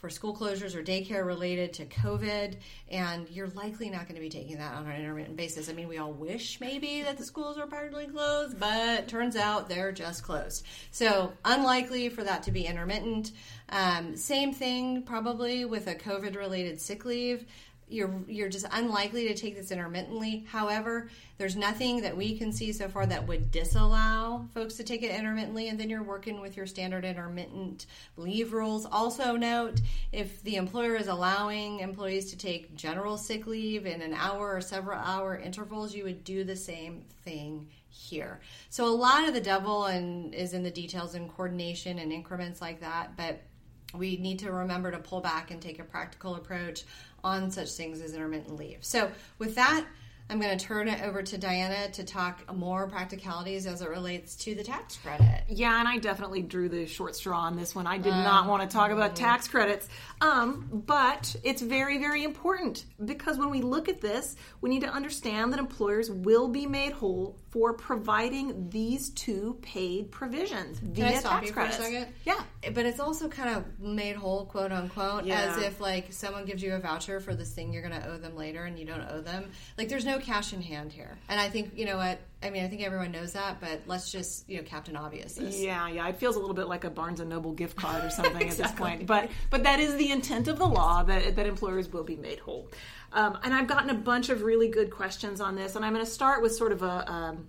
for 0.00 0.08
school 0.08 0.34
closures 0.34 0.74
or 0.74 0.82
daycare 0.82 1.26
related 1.26 1.74
to 1.74 1.84
COVID, 1.84 2.56
and 2.90 3.28
you're 3.28 3.48
likely 3.48 3.90
not 3.90 4.02
going 4.02 4.14
to 4.14 4.20
be 4.20 4.30
taking 4.30 4.56
that 4.56 4.72
on 4.74 4.86
an 4.86 4.98
intermittent 4.98 5.36
basis. 5.36 5.68
I 5.68 5.74
mean, 5.74 5.88
we 5.88 5.98
all 5.98 6.12
wish 6.12 6.58
maybe 6.58 7.02
that 7.02 7.18
the 7.18 7.24
schools 7.24 7.58
are 7.58 7.66
partly 7.66 8.06
closed, 8.06 8.58
but 8.58 9.08
turns 9.08 9.36
out 9.36 9.68
they're 9.68 9.92
just 9.92 10.22
closed. 10.22 10.64
So, 10.90 11.32
unlikely 11.44 12.08
for 12.08 12.24
that 12.24 12.42
to 12.44 12.50
be 12.50 12.64
intermittent. 12.64 13.32
Um, 13.68 14.16
same 14.16 14.54
thing 14.54 15.02
probably 15.02 15.66
with 15.66 15.86
a 15.86 15.94
COVID 15.94 16.34
related 16.34 16.80
sick 16.80 17.04
leave 17.04 17.44
you're 17.90 18.14
you're 18.28 18.48
just 18.48 18.66
unlikely 18.72 19.28
to 19.28 19.34
take 19.34 19.56
this 19.56 19.70
intermittently. 19.70 20.46
However, 20.48 21.08
there's 21.38 21.56
nothing 21.56 22.02
that 22.02 22.16
we 22.16 22.38
can 22.38 22.52
see 22.52 22.72
so 22.72 22.88
far 22.88 23.06
that 23.06 23.26
would 23.26 23.50
disallow 23.50 24.48
folks 24.54 24.74
to 24.76 24.84
take 24.84 25.02
it 25.02 25.10
intermittently, 25.10 25.68
and 25.68 25.78
then 25.78 25.90
you're 25.90 26.02
working 26.02 26.40
with 26.40 26.56
your 26.56 26.66
standard 26.66 27.04
intermittent 27.04 27.86
leave 28.16 28.52
rules. 28.52 28.86
Also, 28.86 29.36
note 29.36 29.80
if 30.12 30.42
the 30.42 30.56
employer 30.56 30.96
is 30.96 31.08
allowing 31.08 31.80
employees 31.80 32.30
to 32.30 32.36
take 32.36 32.74
general 32.76 33.16
sick 33.16 33.46
leave 33.46 33.86
in 33.86 34.02
an 34.02 34.14
hour 34.14 34.54
or 34.54 34.60
several 34.60 34.98
hour 34.98 35.36
intervals, 35.36 35.94
you 35.94 36.04
would 36.04 36.24
do 36.24 36.44
the 36.44 36.56
same 36.56 37.02
thing 37.24 37.68
here. 37.88 38.40
So 38.68 38.86
a 38.86 38.94
lot 38.94 39.26
of 39.26 39.34
the 39.34 39.40
devil 39.40 39.86
and 39.86 40.34
is 40.34 40.54
in 40.54 40.62
the 40.62 40.70
details 40.70 41.14
and 41.14 41.28
coordination 41.28 41.98
and 41.98 42.12
increments 42.12 42.60
like 42.60 42.80
that, 42.80 43.16
but 43.16 43.42
we 43.94 44.16
need 44.16 44.38
to 44.40 44.52
remember 44.52 44.90
to 44.90 44.98
pull 44.98 45.20
back 45.20 45.50
and 45.50 45.60
take 45.60 45.78
a 45.78 45.84
practical 45.84 46.36
approach 46.36 46.84
on 47.22 47.50
such 47.50 47.72
things 47.72 48.00
as 48.00 48.14
intermittent 48.14 48.56
leave. 48.56 48.78
So, 48.80 49.10
with 49.38 49.54
that, 49.56 49.84
I'm 50.30 50.40
going 50.40 50.56
to 50.56 50.64
turn 50.64 50.86
it 50.86 51.02
over 51.02 51.24
to 51.24 51.38
Diana 51.38 51.90
to 51.90 52.04
talk 52.04 52.54
more 52.54 52.86
practicalities 52.86 53.66
as 53.66 53.82
it 53.82 53.88
relates 53.88 54.36
to 54.36 54.54
the 54.54 54.62
tax 54.62 54.96
credit. 54.98 55.42
Yeah, 55.48 55.76
and 55.80 55.88
I 55.88 55.98
definitely 55.98 56.42
drew 56.42 56.68
the 56.68 56.86
short 56.86 57.16
straw 57.16 57.40
on 57.40 57.56
this 57.56 57.74
one. 57.74 57.88
I 57.88 57.98
did 57.98 58.12
not 58.12 58.46
want 58.46 58.62
to 58.62 58.68
talk 58.68 58.92
about 58.92 59.16
tax 59.16 59.48
credits. 59.48 59.88
Um, 60.22 60.68
but 60.86 61.34
it's 61.42 61.62
very, 61.62 61.96
very 61.98 62.24
important 62.24 62.84
because 63.04 63.38
when 63.38 63.48
we 63.48 63.62
look 63.62 63.88
at 63.88 64.02
this, 64.02 64.36
we 64.60 64.68
need 64.68 64.82
to 64.82 64.88
understand 64.88 65.52
that 65.52 65.58
employers 65.58 66.10
will 66.10 66.48
be 66.48 66.66
made 66.66 66.92
whole 66.92 67.38
for 67.50 67.72
providing 67.72 68.68
these 68.68 69.10
two 69.10 69.58
paid 69.62 70.10
provisions 70.10 70.78
via 70.78 71.04
Can 71.06 71.14
I 71.14 71.18
stop 71.18 71.32
tax 71.32 71.46
you 71.46 71.52
credits. 71.54 71.76
for 71.76 71.82
a 71.82 71.86
second? 71.86 72.06
Yeah. 72.24 72.42
But 72.74 72.84
it's 72.84 73.00
also 73.00 73.28
kind 73.28 73.56
of 73.56 73.64
made 73.80 74.14
whole, 74.16 74.44
quote 74.44 74.72
unquote, 74.72 75.24
Yeah. 75.24 75.54
as 75.56 75.62
if 75.62 75.80
like 75.80 76.12
someone 76.12 76.44
gives 76.44 76.62
you 76.62 76.74
a 76.74 76.78
voucher 76.78 77.20
for 77.20 77.34
this 77.34 77.52
thing 77.52 77.72
you're 77.72 77.82
going 77.88 77.98
to 77.98 78.06
owe 78.08 78.18
them 78.18 78.36
later 78.36 78.64
and 78.64 78.78
you 78.78 78.84
don't 78.84 79.08
owe 79.10 79.22
them. 79.22 79.50
Like 79.78 79.88
there's 79.88 80.04
no 80.04 80.18
cash 80.18 80.52
in 80.52 80.60
hand 80.60 80.92
here. 80.92 81.16
And 81.30 81.40
I 81.40 81.48
think, 81.48 81.72
you 81.76 81.86
know 81.86 81.96
what? 81.96 82.20
I 82.42 82.48
mean, 82.48 82.64
I 82.64 82.68
think 82.68 82.82
everyone 82.82 83.12
knows 83.12 83.34
that, 83.34 83.60
but 83.60 83.82
let's 83.86 84.10
just, 84.10 84.48
you 84.48 84.56
know, 84.56 84.62
Captain 84.62 84.96
Obvious 84.96 85.34
this. 85.34 85.60
Yeah, 85.60 85.88
yeah. 85.88 86.08
It 86.08 86.16
feels 86.16 86.36
a 86.36 86.38
little 86.38 86.54
bit 86.54 86.68
like 86.68 86.84
a 86.84 86.90
Barnes 86.90 87.20
and 87.20 87.28
Noble 87.28 87.52
gift 87.52 87.76
card 87.76 88.02
or 88.02 88.10
something 88.10 88.48
at 88.48 88.56
this 88.56 88.72
point. 88.72 89.06
But 89.06 89.30
but 89.50 89.64
that 89.64 89.78
is 89.78 89.96
the 89.96 90.10
intent 90.10 90.48
of 90.48 90.58
the 90.58 90.66
law 90.66 91.02
that 91.02 91.36
that 91.36 91.46
employers 91.46 91.92
will 91.92 92.04
be 92.04 92.16
made 92.16 92.38
whole. 92.38 92.68
Um, 93.12 93.38
and 93.42 93.52
I've 93.52 93.66
gotten 93.66 93.90
a 93.90 93.94
bunch 93.94 94.30
of 94.30 94.42
really 94.42 94.68
good 94.68 94.90
questions 94.90 95.40
on 95.40 95.54
this, 95.54 95.76
and 95.76 95.84
I'm 95.84 95.92
going 95.92 96.04
to 96.04 96.10
start 96.10 96.42
with 96.42 96.54
sort 96.54 96.72
of 96.72 96.82
a. 96.82 97.10
Um, 97.10 97.48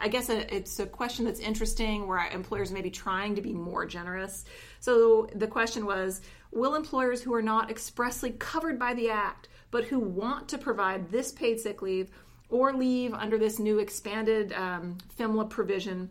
I 0.00 0.08
guess 0.08 0.30
a, 0.30 0.54
it's 0.54 0.78
a 0.80 0.86
question 0.86 1.26
that's 1.26 1.40
interesting 1.40 2.06
where 2.06 2.26
employers 2.28 2.72
may 2.72 2.80
be 2.80 2.90
trying 2.90 3.34
to 3.34 3.42
be 3.42 3.52
more 3.52 3.84
generous. 3.84 4.46
So 4.80 5.28
the 5.34 5.46
question 5.46 5.84
was 5.84 6.22
Will 6.50 6.74
employers 6.74 7.22
who 7.22 7.34
are 7.34 7.42
not 7.42 7.70
expressly 7.70 8.30
covered 8.30 8.78
by 8.78 8.94
the 8.94 9.10
Act, 9.10 9.48
but 9.70 9.84
who 9.84 9.98
want 9.98 10.48
to 10.48 10.58
provide 10.58 11.10
this 11.10 11.30
paid 11.30 11.60
sick 11.60 11.82
leave 11.82 12.10
or 12.48 12.72
leave 12.72 13.14
under 13.14 13.38
this 13.38 13.58
new 13.58 13.78
expanded 13.78 14.52
um, 14.52 14.98
FMLA 15.18 15.50
provision, 15.50 16.08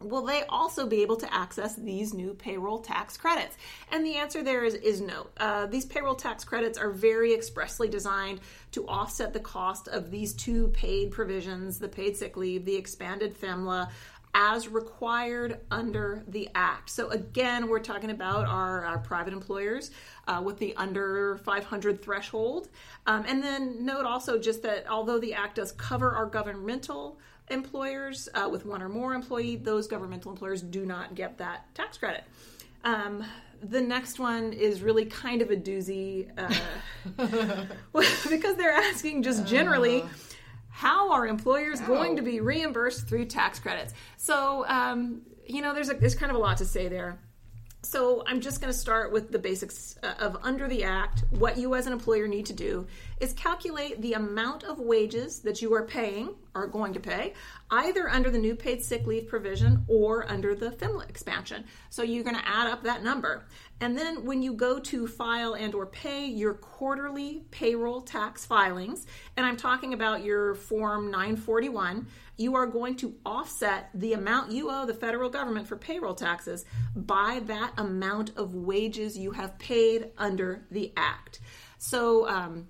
will 0.00 0.24
they 0.24 0.44
also 0.48 0.86
be 0.86 1.02
able 1.02 1.16
to 1.16 1.32
access 1.34 1.74
these 1.74 2.14
new 2.14 2.32
payroll 2.34 2.78
tax 2.78 3.16
credits? 3.16 3.56
And 3.92 4.04
the 4.04 4.16
answer 4.16 4.42
there 4.42 4.64
is, 4.64 4.74
is 4.74 5.00
no. 5.00 5.26
Uh, 5.36 5.66
these 5.66 5.84
payroll 5.84 6.14
tax 6.14 6.44
credits 6.44 6.78
are 6.78 6.90
very 6.90 7.34
expressly 7.34 7.88
designed 7.88 8.40
to 8.72 8.86
offset 8.86 9.32
the 9.32 9.40
cost 9.40 9.88
of 9.88 10.10
these 10.10 10.32
two 10.32 10.68
paid 10.68 11.10
provisions 11.10 11.78
the 11.78 11.88
paid 11.88 12.16
sick 12.16 12.36
leave, 12.36 12.64
the 12.64 12.76
expanded 12.76 13.38
FMLA. 13.38 13.90
As 14.32 14.68
required 14.68 15.58
under 15.70 16.22
the 16.28 16.48
Act. 16.54 16.90
So, 16.90 17.10
again, 17.10 17.68
we're 17.68 17.80
talking 17.80 18.10
about 18.10 18.46
our, 18.46 18.84
our 18.84 18.98
private 18.98 19.32
employers 19.32 19.90
uh, 20.28 20.40
with 20.44 20.58
the 20.58 20.74
under 20.76 21.38
500 21.38 22.00
threshold. 22.00 22.68
Um, 23.06 23.24
and 23.26 23.42
then 23.42 23.84
note 23.84 24.06
also 24.06 24.38
just 24.38 24.62
that 24.62 24.86
although 24.88 25.18
the 25.18 25.34
Act 25.34 25.56
does 25.56 25.72
cover 25.72 26.12
our 26.12 26.26
governmental 26.26 27.18
employers 27.48 28.28
uh, 28.34 28.48
with 28.48 28.64
one 28.64 28.82
or 28.82 28.88
more 28.88 29.14
employee, 29.14 29.56
those 29.56 29.86
governmental 29.86 30.30
employers 30.30 30.62
do 30.62 30.86
not 30.86 31.14
get 31.14 31.38
that 31.38 31.74
tax 31.74 31.98
credit. 31.98 32.24
Um, 32.84 33.24
the 33.62 33.80
next 33.80 34.18
one 34.18 34.52
is 34.52 34.80
really 34.80 35.04
kind 35.04 35.42
of 35.42 35.50
a 35.50 35.56
doozy 35.56 36.28
uh, 36.38 37.64
because 38.30 38.56
they're 38.56 38.72
asking 38.72 39.22
just 39.22 39.46
generally 39.46 40.04
how 40.80 41.12
are 41.12 41.26
employers 41.26 41.78
going 41.80 42.16
to 42.16 42.22
be 42.22 42.40
reimbursed 42.40 43.06
through 43.06 43.26
tax 43.26 43.58
credits. 43.60 43.92
So 44.16 44.64
um, 44.66 45.20
you 45.46 45.60
know, 45.60 45.74
there's 45.74 45.90
a, 45.90 45.94
there's 45.94 46.14
kind 46.14 46.30
of 46.30 46.36
a 46.36 46.40
lot 46.40 46.56
to 46.56 46.64
say 46.64 46.88
there. 46.88 47.18
So 47.82 48.22
I'm 48.26 48.40
just 48.40 48.60
going 48.60 48.72
to 48.72 48.78
start 48.78 49.10
with 49.10 49.32
the 49.32 49.38
basics 49.38 49.96
uh, 50.02 50.12
of 50.18 50.36
under 50.42 50.68
the 50.68 50.84
act. 50.84 51.24
What 51.30 51.56
you 51.56 51.74
as 51.74 51.86
an 51.86 51.94
employer 51.94 52.28
need 52.28 52.44
to 52.46 52.52
do 52.52 52.86
is 53.20 53.32
calculate 53.32 54.02
the 54.02 54.12
amount 54.12 54.64
of 54.64 54.78
wages 54.78 55.40
that 55.40 55.62
you 55.62 55.72
are 55.72 55.84
paying 55.84 56.34
are 56.54 56.66
going 56.66 56.92
to 56.92 57.00
pay 57.00 57.32
either 57.70 58.08
under 58.08 58.30
the 58.30 58.38
new 58.38 58.54
paid 58.54 58.82
sick 58.82 59.06
leave 59.06 59.28
provision 59.28 59.84
or 59.88 60.30
under 60.30 60.54
the 60.54 60.70
FMLA 60.72 61.08
expansion. 61.08 61.64
So 61.88 62.02
you're 62.02 62.24
going 62.24 62.36
to 62.36 62.46
add 62.48 62.66
up 62.66 62.82
that 62.82 63.02
number. 63.02 63.46
And 63.80 63.96
then 63.96 64.24
when 64.26 64.42
you 64.42 64.52
go 64.52 64.78
to 64.78 65.06
file 65.06 65.54
and 65.54 65.74
or 65.74 65.86
pay 65.86 66.26
your 66.26 66.54
quarterly 66.54 67.44
payroll 67.50 68.02
tax 68.02 68.44
filings, 68.44 69.06
and 69.36 69.46
I'm 69.46 69.56
talking 69.56 69.94
about 69.94 70.22
your 70.22 70.54
form 70.54 71.10
941, 71.10 72.06
you 72.40 72.56
are 72.56 72.66
going 72.66 72.96
to 72.96 73.14
offset 73.26 73.90
the 73.94 74.14
amount 74.14 74.50
you 74.50 74.70
owe 74.70 74.86
the 74.86 74.94
federal 74.94 75.28
government 75.28 75.66
for 75.68 75.76
payroll 75.76 76.14
taxes 76.14 76.64
by 76.96 77.40
that 77.44 77.72
amount 77.76 78.36
of 78.36 78.54
wages 78.54 79.16
you 79.18 79.30
have 79.30 79.58
paid 79.58 80.10
under 80.16 80.64
the 80.70 80.92
act. 80.96 81.40
So, 81.78 82.28
um, 82.28 82.68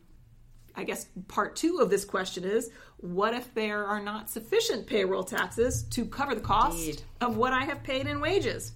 I 0.75 0.85
guess 0.85 1.07
part 1.29 1.57
two 1.57 1.79
of 1.81 1.91
this 1.91 2.05
question 2.05 2.45
is 2.45 2.71
what 2.99 3.35
if 3.35 3.53
there 3.55 3.85
are 3.85 4.01
not 4.01 4.31
sufficient 4.31 4.87
payroll 4.87 5.25
taxes 5.25 5.83
to 5.91 6.05
cover 6.05 6.35
the 6.35 6.41
cost 6.41 6.79
Indeed. 6.79 7.03
of 7.21 7.37
what 7.37 7.53
I 7.53 7.65
have 7.65 7.83
paid 7.83 8.07
in 8.07 8.21
wages? 8.21 8.73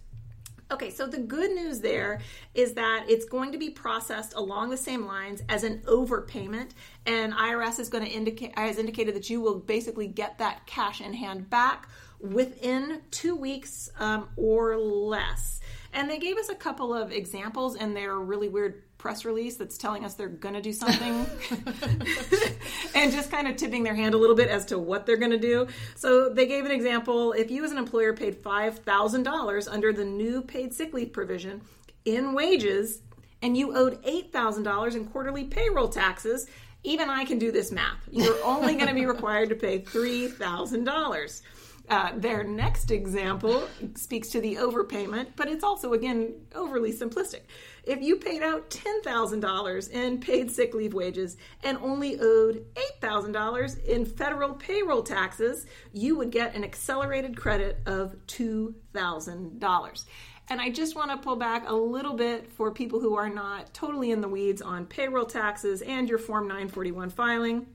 Okay, 0.74 0.90
so 0.90 1.06
the 1.06 1.20
good 1.20 1.52
news 1.52 1.78
there 1.78 2.20
is 2.52 2.74
that 2.74 3.04
it's 3.08 3.26
going 3.26 3.52
to 3.52 3.58
be 3.58 3.70
processed 3.70 4.34
along 4.34 4.70
the 4.70 4.76
same 4.76 5.06
lines 5.06 5.40
as 5.48 5.62
an 5.62 5.78
overpayment, 5.86 6.70
and 7.06 7.32
IRS 7.32 7.78
is 7.78 7.88
going 7.88 8.04
to 8.04 8.10
indicate 8.10 8.58
has 8.58 8.76
indicated 8.76 9.14
that 9.14 9.30
you 9.30 9.40
will 9.40 9.60
basically 9.60 10.08
get 10.08 10.38
that 10.38 10.66
cash 10.66 11.00
in 11.00 11.14
hand 11.14 11.48
back 11.48 11.88
within 12.20 13.02
two 13.12 13.36
weeks 13.36 13.88
um, 14.00 14.28
or 14.34 14.76
less. 14.76 15.60
And 15.92 16.10
they 16.10 16.18
gave 16.18 16.38
us 16.38 16.48
a 16.48 16.56
couple 16.56 16.92
of 16.92 17.12
examples 17.12 17.76
in 17.76 17.94
their 17.94 18.18
really 18.18 18.48
weird 18.48 18.82
press 19.04 19.26
release 19.26 19.56
that's 19.56 19.76
telling 19.76 20.02
us 20.02 20.14
they're 20.14 20.28
going 20.28 20.54
to 20.54 20.62
do 20.62 20.72
something 20.72 21.26
and 22.94 23.12
just 23.12 23.30
kind 23.30 23.46
of 23.46 23.54
tipping 23.54 23.82
their 23.82 23.94
hand 23.94 24.14
a 24.14 24.16
little 24.16 24.34
bit 24.34 24.48
as 24.48 24.64
to 24.64 24.78
what 24.78 25.04
they're 25.04 25.18
going 25.18 25.30
to 25.30 25.36
do. 25.36 25.66
So 25.94 26.30
they 26.30 26.46
gave 26.46 26.64
an 26.64 26.70
example 26.70 27.32
if 27.32 27.50
you 27.50 27.62
as 27.66 27.70
an 27.70 27.76
employer 27.76 28.14
paid 28.14 28.42
$5,000 28.42 29.68
under 29.70 29.92
the 29.92 30.06
new 30.06 30.40
paid 30.40 30.72
sick 30.72 30.94
leave 30.94 31.12
provision 31.12 31.60
in 32.06 32.32
wages 32.32 33.02
and 33.42 33.58
you 33.58 33.76
owed 33.76 34.02
$8,000 34.04 34.96
in 34.96 35.04
quarterly 35.04 35.44
payroll 35.44 35.88
taxes, 35.88 36.46
even 36.82 37.10
I 37.10 37.26
can 37.26 37.38
do 37.38 37.52
this 37.52 37.70
math. 37.70 38.08
You're 38.10 38.42
only 38.42 38.72
going 38.72 38.88
to 38.88 38.94
be 38.94 39.04
required 39.04 39.50
to 39.50 39.54
pay 39.54 39.80
$3,000. 39.80 41.42
Uh, 41.86 42.12
their 42.16 42.42
next 42.42 42.90
example 42.90 43.68
speaks 43.94 44.30
to 44.30 44.40
the 44.40 44.54
overpayment, 44.54 45.28
but 45.36 45.48
it's 45.48 45.62
also, 45.62 45.92
again, 45.92 46.32
overly 46.54 46.92
simplistic. 46.92 47.42
If 47.84 48.00
you 48.00 48.16
paid 48.16 48.42
out 48.42 48.70
$10,000 48.70 49.90
in 49.90 50.18
paid 50.18 50.50
sick 50.50 50.72
leave 50.72 50.94
wages 50.94 51.36
and 51.62 51.76
only 51.82 52.18
owed 52.18 52.64
$8,000 53.02 53.84
in 53.84 54.06
federal 54.06 54.54
payroll 54.54 55.02
taxes, 55.02 55.66
you 55.92 56.16
would 56.16 56.30
get 56.30 56.54
an 56.54 56.64
accelerated 56.64 57.36
credit 57.36 57.80
of 57.84 58.16
$2,000. 58.28 60.04
And 60.48 60.60
I 60.60 60.70
just 60.70 60.96
want 60.96 61.10
to 61.10 61.18
pull 61.18 61.36
back 61.36 61.68
a 61.68 61.74
little 61.74 62.14
bit 62.14 62.50
for 62.50 62.70
people 62.70 63.00
who 63.00 63.16
are 63.16 63.28
not 63.30 63.74
totally 63.74 64.10
in 64.10 64.22
the 64.22 64.28
weeds 64.28 64.62
on 64.62 64.86
payroll 64.86 65.26
taxes 65.26 65.82
and 65.82 66.08
your 66.08 66.18
Form 66.18 66.48
941 66.48 67.10
filing. 67.10 67.66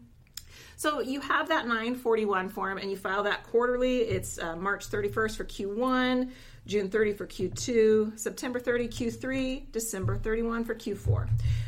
So 0.80 1.02
you 1.02 1.20
have 1.20 1.50
that 1.50 1.68
941 1.68 2.48
form 2.48 2.78
and 2.78 2.90
you 2.90 2.96
file 2.96 3.24
that 3.24 3.44
quarterly. 3.44 3.98
It's 3.98 4.40
uh, 4.40 4.56
March 4.56 4.90
31st 4.90 5.36
for 5.36 5.44
Q1, 5.44 6.32
June 6.68 6.90
30 6.90 7.14
for 7.16 7.28
Q2, 7.28 8.18
September 8.18 8.62
30 8.62 8.88
Q3, 8.88 9.74
December 9.74 10.18
31 10.18 10.64
for 10.64 10.76
Q4. 10.76 11.28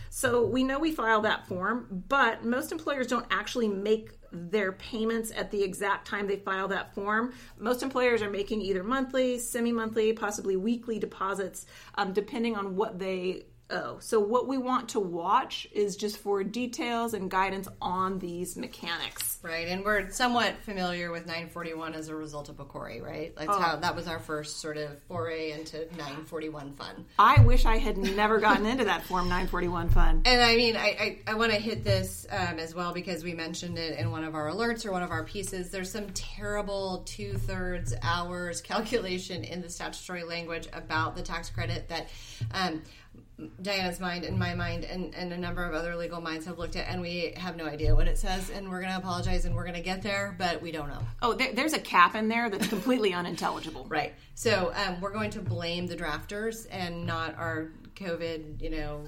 So 0.10 0.45
we 0.45 0.63
know 0.63 0.80
we 0.80 0.93
file 0.93 1.19
that 1.24 1.45
form, 1.45 2.06
but 2.08 2.45
most 2.45 2.71
employers 2.71 3.06
don't 3.06 3.26
actually 3.30 3.67
make 3.67 4.12
their 4.32 4.71
payments 4.71 5.34
at 5.36 5.52
the 5.52 5.62
exact 5.62 6.08
time 6.08 6.26
they 6.26 6.38
file 6.38 6.69
that 6.69 6.95
form. 6.95 7.34
Most 7.60 7.84
employers 7.84 8.21
are 8.21 8.30
making 8.30 8.62
either 8.62 8.82
monthly, 8.82 9.39
semi 9.39 9.74
monthly, 9.74 10.13
possibly 10.13 10.56
weekly 10.56 11.00
deposits, 11.00 11.65
um, 11.95 12.13
depending 12.13 12.56
on 12.56 12.78
what 12.78 12.97
they 12.97 13.43
owe. 13.71 13.97
So, 13.99 14.19
what 14.19 14.47
we 14.47 14.57
want 14.57 14.89
to 14.89 14.99
watch 14.99 15.67
is 15.71 15.95
just 15.95 16.17
for 16.17 16.43
details 16.43 17.13
and 17.13 17.29
guidance 17.31 17.67
on 17.81 18.19
these 18.19 18.55
mechanics. 18.57 19.39
Right, 19.43 19.67
and 19.67 19.84
we're 19.84 20.12
somewhat 20.12 20.55
familiar 20.63 21.12
with 21.12 21.25
941 21.25 21.93
as 21.95 22.10
a 22.10 22.15
result 22.15 22.49
of 22.49 22.57
PCORI, 22.57 23.01
right? 23.01 23.36
That's 23.36 23.49
Oh. 23.49 23.60
how 23.60 23.75
that 23.77 23.95
was 23.95 24.07
our 24.07 24.19
first 24.19 24.60
sort 24.60 24.77
of 24.77 25.01
foray 25.03 25.51
into 25.51 25.79
941 25.97 26.73
fun. 26.73 27.05
I 27.17 27.41
wish 27.41 27.65
I 27.65 27.77
had 27.77 27.97
never 27.97 28.39
gotten 28.39 28.65
into 28.65 28.86
that 28.86 29.03
Form 29.03 29.25
941 29.29 29.89
fun. 29.89 30.21
And 30.25 30.41
I 30.41 30.55
mean, 30.55 30.75
I, 30.75 31.19
I, 31.27 31.31
I 31.31 31.34
want 31.34 31.51
to 31.51 31.57
hit 31.57 31.84
this 31.84 32.27
um, 32.29 32.60
as 32.60 32.75
well 32.75 32.93
because 32.93 33.23
we 33.23 33.34
mentioned 33.34 33.77
it 33.79 33.97
in 33.97 34.12
one 34.12 34.23
of 34.23 34.36
our 34.36 34.47
alerts 34.47 34.86
or 34.86 34.91
one 34.91 35.01
of 35.03 35.10
our 35.12 35.23
pieces. 35.23 35.71
There's 35.71 35.91
some 35.91 36.07
terrible 36.13 37.03
two 37.05 37.34
thirds 37.34 37.93
hours 38.03 38.62
calculation 38.62 39.43
in 39.43 39.62
the 39.62 39.69
statutory 39.69 40.23
language 40.23 40.67
about 40.73 41.15
the 41.15 41.21
tax 41.23 41.49
credit 41.49 41.89
that 41.89 42.07
um, 42.53 42.81
Diana's 43.62 44.00
mind 44.00 44.24
and 44.24 44.38
my 44.38 44.54
mind 44.54 44.84
and, 44.84 45.13
and 45.15 45.34
a 45.34 45.38
number 45.38 45.63
of 45.63 45.74
other 45.74 45.95
legal 45.95 46.21
minds 46.21 46.45
have 46.45 46.58
looked 46.58 46.76
at, 46.76 46.88
and 46.88 47.02
we 47.02 47.34
have 47.38 47.56
no 47.56 47.65
idea 47.65 47.95
what 47.95 48.08
it 48.08 48.17
says. 48.17 48.50
And 48.50 48.69
we're 48.69 48.82
going 48.82 48.91
to 48.91 48.97
apologize 48.97 49.45
and 49.45 49.56
we're 49.56 49.63
going 49.63 49.76
to 49.76 49.82
get 49.82 50.02
there, 50.02 50.36
but 50.38 50.62
we 50.62 50.71
don't 50.71 50.89
know. 50.89 51.02
Oh, 51.21 51.34
there, 51.34 51.54
there's 51.54 51.74
a 51.74 51.80
cap 51.80 52.15
in 52.15 52.28
there 52.28 52.50
that's 52.50 52.67
completely 52.67 53.13
unintelligible. 53.15 53.86
Right. 53.89 54.13
So 54.36 54.71
um, 54.76 55.02
we're 55.02 55.12
going 55.12 55.32
to 55.32 55.41
blame 55.41 55.88
the 55.88 55.95
drafters 55.95 56.67
and 56.71 57.06
not 57.06 57.36
our 57.38 57.71
COVID, 57.95 58.62
you 58.62 58.69
know, 58.69 59.04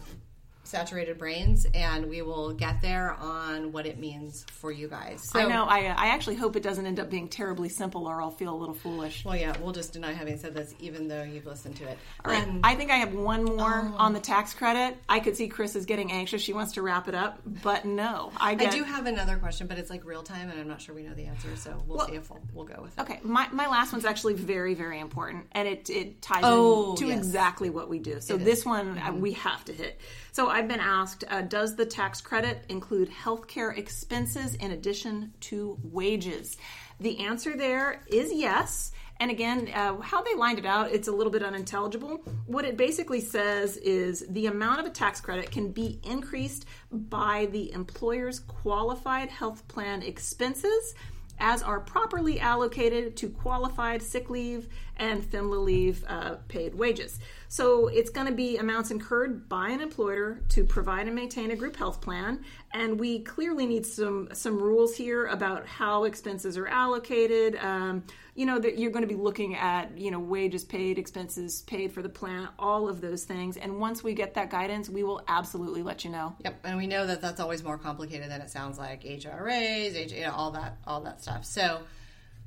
saturated 0.64 1.18
brains, 1.18 1.68
and 1.74 2.10
we 2.10 2.22
will 2.22 2.54
get 2.54 2.82
there 2.82 3.14
on 3.14 3.72
what 3.72 3.86
it 3.86 4.00
means 4.00 4.46
for 4.50 4.72
you 4.72 4.88
guys. 4.88 5.22
So, 5.30 5.40
I 5.40 5.46
know. 5.46 5.66
I, 5.66 5.80
I 5.86 6.08
actually 6.08 6.36
hope 6.36 6.56
it 6.56 6.64
doesn't 6.64 6.86
end 6.86 7.00
up 7.00 7.10
being 7.10 7.28
terribly 7.28 7.70
simple, 7.70 8.08
or 8.08 8.22
I'll 8.22 8.32
feel 8.32 8.54
a 8.54 8.58
little 8.58 8.74
foolish. 8.76 9.26
Well, 9.26 9.36
yeah, 9.36 9.54
we'll 9.62 9.74
just 9.74 9.94
deny 9.94 10.14
having 10.14 10.38
said 10.38 10.54
this, 10.54 10.74
even 10.80 11.08
though 11.08 11.24
you've 11.24 11.46
listened 11.46 11.76
to 11.78 11.84
it. 11.90 11.98
All 12.26 12.32
right. 12.32 12.44
Um, 12.48 12.62
I 12.64 12.76
think 12.76 12.92
I 12.92 12.96
have 12.98 13.14
one 13.14 13.44
more 13.44 13.92
Oh. 13.94 13.96
on 13.98 14.14
the 14.14 14.20
tax 14.20 14.54
credit. 14.54 14.98
I 15.10 15.20
could 15.20 15.36
see 15.36 15.48
Chris 15.48 15.76
is 15.76 15.86
getting 15.86 16.12
anxious. 16.12 16.42
She 16.42 16.54
wants 16.54 16.74
to 16.74 16.82
wrap 16.82 17.08
it 17.08 17.16
up, 17.16 17.40
but 17.46 17.86
no, 17.86 18.32
I 18.38 18.52
I 18.52 18.56
do 18.70 18.84
have 18.84 19.06
another 19.06 19.38
question, 19.38 19.68
but 19.68 19.78
it's 19.78 19.90
like 19.90 20.06
real 20.06 20.24
time, 20.24 20.50
and 20.50 20.60
I'm 20.60 20.68
not 20.68 20.82
sure 20.82 20.96
we 20.96 21.04
know 21.04 21.14
the 21.14 21.26
answer, 21.26 21.56
so 21.56 21.82
we'll 21.88 21.98
Well- 21.98 22.08
see 22.08 22.16
if 22.16 22.30
we'll, 22.30 22.42
we'll 22.54 22.66
go 22.66 22.82
with 22.82 22.98
it. 22.98 23.02
Okay, 23.02 23.20
my, 23.24 23.48
my 23.52 23.68
last 23.68 23.92
one's 23.92 24.06
actually 24.06 24.34
very, 24.36 24.74
very 24.74 25.00
important, 25.00 25.48
and 25.52 25.68
it, 25.68 25.90
it 25.90 26.22
ties 26.22 26.42
Oh, 26.44 26.96
to 26.96 27.08
yes. 27.08 27.18
exactly 27.18 27.70
what 27.70 27.90
we 27.90 28.00
do. 28.00 28.22
So, 28.22 28.36
It 28.36 28.42
is. 28.42 28.46
this 28.46 28.66
one 28.66 28.98
uh, 28.98 29.12
we 29.14 29.34
have 29.34 29.64
to 29.66 29.74
hit. 29.74 30.00
So, 30.34 30.50
I've 30.50 30.68
been 30.68 30.80
asked 30.80 31.24
uh, 31.30 31.42
Does 31.42 31.76
the 31.76 31.86
tax 31.86 32.20
credit 32.20 32.66
include 32.68 33.12
healthcare 33.12 33.78
expenses 33.78 34.56
in 34.56 34.72
addition 34.72 35.32
to 35.42 35.78
wages? 35.84 36.58
The 37.00 37.20
answer 37.20 37.56
there 37.56 38.02
is 38.08 38.34
yes. 38.34 38.94
And 39.20 39.30
again, 39.30 39.70
uh, 39.72 40.02
how 40.02 40.24
they 40.24 40.34
lined 40.34 40.58
it 40.58 40.66
out, 40.66 40.92
it's 40.92 41.08
a 41.08 41.12
little 41.12 41.32
bit 41.32 41.44
unintelligible. 41.44 42.18
What 42.48 42.66
it 42.66 42.78
basically 42.78 43.22
says 43.22 43.78
is 43.78 44.26
the 44.28 44.48
amount 44.48 44.80
of 44.80 44.88
a 44.88 44.90
tax 44.90 45.22
credit 45.22 45.52
can 45.52 45.72
be 45.72 46.00
increased 46.04 46.66
by 46.92 47.48
the 47.52 47.72
employer's 47.72 48.40
qualified 48.40 49.30
health 49.30 49.68
plan 49.68 50.02
expenses 50.02 50.96
as 51.40 51.64
are 51.64 51.80
properly 51.80 52.40
allocated 52.40 53.16
to 53.18 53.30
qualified 53.30 54.02
sick 54.02 54.30
leave 54.30 54.68
and 54.98 55.24
FMLA 55.24 55.64
leave 55.64 56.06
uh, 56.08 56.36
paid 56.48 56.76
wages. 56.76 57.20
So 57.48 57.88
it's 57.88 58.10
going 58.10 58.28
to 58.28 58.34
be 58.34 58.58
amounts 58.58 58.92
incurred 58.92 59.50
by 59.50 59.70
an 59.70 59.82
employer 59.82 60.42
to 60.50 60.64
provide 60.64 61.08
and 61.08 61.16
maintain 61.16 61.52
a 61.52 61.56
group 61.56 61.76
health 61.76 62.02
plan, 62.02 62.44
and 62.74 63.00
we 63.00 63.20
clearly 63.20 63.66
need 63.66 63.86
some 63.86 64.30
some 64.34 64.62
rules 64.62 64.96
here 64.96 65.28
about 65.28 65.66
how 65.66 66.04
expenses 66.04 66.58
are 66.58 66.68
allocated. 66.68 67.58
Um, 67.58 68.04
you 68.36 68.46
know 68.46 68.60
that 68.60 68.80
you're 68.80 68.92
going 68.92 69.08
to 69.08 69.14
be 69.14 69.20
looking 69.20 69.56
at 69.56 69.98
you 69.98 70.12
know 70.12 70.20
wages 70.20 70.64
paid, 70.64 70.98
expenses 70.98 71.62
paid 71.64 71.92
for 71.92 72.02
the 72.02 72.10
plant 72.10 72.50
all 72.58 72.90
of 72.90 73.02
those 73.02 73.24
things. 73.24 73.58
And 73.58 73.80
once 73.80 74.04
we 74.04 74.14
get 74.14 74.34
that 74.36 74.50
guidance, 74.50 74.90
we 74.90 75.04
will 75.04 75.22
absolutely 75.28 75.84
let 75.84 76.04
you 76.04 76.12
know. 76.12 76.36
Yep, 76.44 76.60
and 76.64 76.78
we 76.78 76.88
know 76.88 77.06
that 77.06 77.22
that's 77.22 77.40
always 77.40 77.64
more 77.64 77.78
complicated 77.78 78.30
than 78.30 78.42
it 78.42 78.50
sounds 78.50 78.78
like. 78.78 79.04
HRAs, 79.04 80.12
you 80.12 80.22
know, 80.22 80.32
all 80.32 80.52
that, 80.52 80.78
all 80.88 81.02
that 81.02 81.22
stuff. 81.22 81.46
So, 81.46 81.82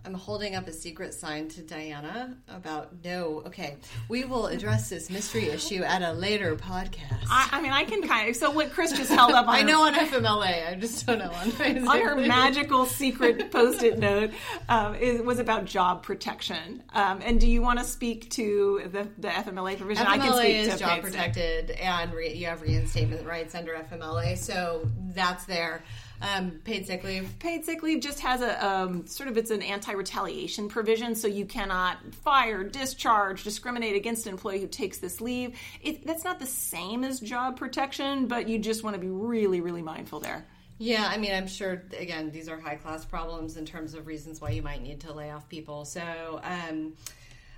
I'm 0.07 0.15
holding 0.15 0.55
up 0.55 0.69
a 0.69 0.73
secret 0.73 1.13
sign 1.15 1.49
to 1.49 1.63
Diana 1.63 2.37
about 2.49 2.93
no. 3.05 3.43
Okay, 3.47 3.77
we 4.09 4.25
will 4.25 4.47
address 4.47 4.89
this 4.89 5.11
mystery 5.11 5.49
issue 5.49 5.83
at 5.83 6.01
a 6.01 6.13
later 6.13 6.55
podcast. 6.55 7.25
I, 7.29 7.49
I 7.53 7.61
mean, 7.61 7.73
I 7.73 7.83
can 7.85 8.07
kind 8.07 8.31
of. 8.31 8.37
So 8.37 8.53
what 8.53 8.71
Chris 8.71 8.93
just 8.93 9.11
held 9.11 9.33
up. 9.33 9.49
On 9.49 9.55
I 9.55 9.61
her- 9.63 9.67
know 9.67 9.83
on 9.85 9.95
FMLA. 10.07 10.69
I 10.69 10.75
just 10.77 11.05
don't 11.07 11.19
know 11.19 11.25
on 11.33 11.51
Facebook. 11.51 11.89
on 11.89 12.01
her 12.01 12.15
magical 12.15 12.87
secret 12.87 13.51
post-it 13.51 13.99
note 13.99 14.31
um, 14.69 14.95
it 14.95 15.25
was 15.25 15.41
about 15.41 15.65
job 15.65 16.05
protection. 16.05 16.85
Um, 16.95 17.21
and 17.25 17.41
do 17.41 17.49
you 17.49 17.61
want 17.61 17.81
to 17.81 17.85
speak 17.85 18.31
to 18.31 18.83
the, 18.93 19.09
the 19.19 19.29
FMLA 19.29 19.77
provision? 19.77 20.07
I 20.07 20.19
can 20.19 20.33
FMLA 20.33 20.39
speak 20.41 20.57
is 20.57 20.73
to 20.75 20.79
job 20.79 21.03
protected, 21.03 21.71
and 21.73 22.13
re- 22.15 22.33
you 22.33 22.47
have 22.47 22.63
reinstatement 22.63 23.27
rights 23.27 23.57
under 23.57 23.73
FMLA, 23.75 24.39
so 24.39 24.89
that's 25.15 25.47
there. 25.47 25.83
Um, 26.23 26.53
paid 26.65 26.87
sick 26.87 27.05
leave. 27.05 27.39
Paid 27.39 27.65
sick 27.65 27.83
leave 27.83 28.01
just 28.01 28.21
has 28.21 28.41
a 28.41 28.67
um, 28.67 29.07
sort 29.07 29.29
of 29.29 29.37
it's 29.37 29.51
an 29.51 29.63
anti-retaliation 29.63 30.69
provision, 30.69 31.15
so 31.15 31.29
you 31.29 31.45
cannot 31.45 31.99
fire, 32.15 32.65
discharge, 32.65 33.45
discriminate 33.45 33.97
against 33.97 34.27
an 34.27 34.33
employee 34.33 34.61
who 34.61 34.67
takes 34.67 34.99
this 34.99 35.21
leave. 35.21 35.59
It, 35.83 36.07
that's 36.07 36.25
not 36.25 36.39
the 36.39 36.47
same 36.47 37.05
as 37.05 37.21
job 37.21 37.59
protection, 37.59 38.29
but 38.29 38.49
you 38.49 38.59
just 38.59 38.83
want 38.83 38.95
to 38.95 39.01
be 39.01 39.11
really, 39.11 39.61
really 39.61 39.83
mindful 39.83 40.21
there. 40.21 40.47
Yeah, 40.79 41.07
I 41.07 41.17
mean, 41.17 41.33
I'm 41.33 41.47
sure, 41.47 41.83
again, 41.99 42.31
these 42.31 42.49
are 42.49 42.59
high 42.59 42.77
class 42.77 43.05
problems 43.05 43.57
in 43.57 43.65
terms 43.65 43.95
of 43.95 44.07
reasons 44.07 44.41
why 44.41 44.51
you 44.51 44.63
might 44.63 44.83
need 44.83 45.01
to 45.01 45.13
lay 45.13 45.31
off 45.31 45.49
people. 45.49 45.85
So, 45.85 46.41
um, 46.43 46.95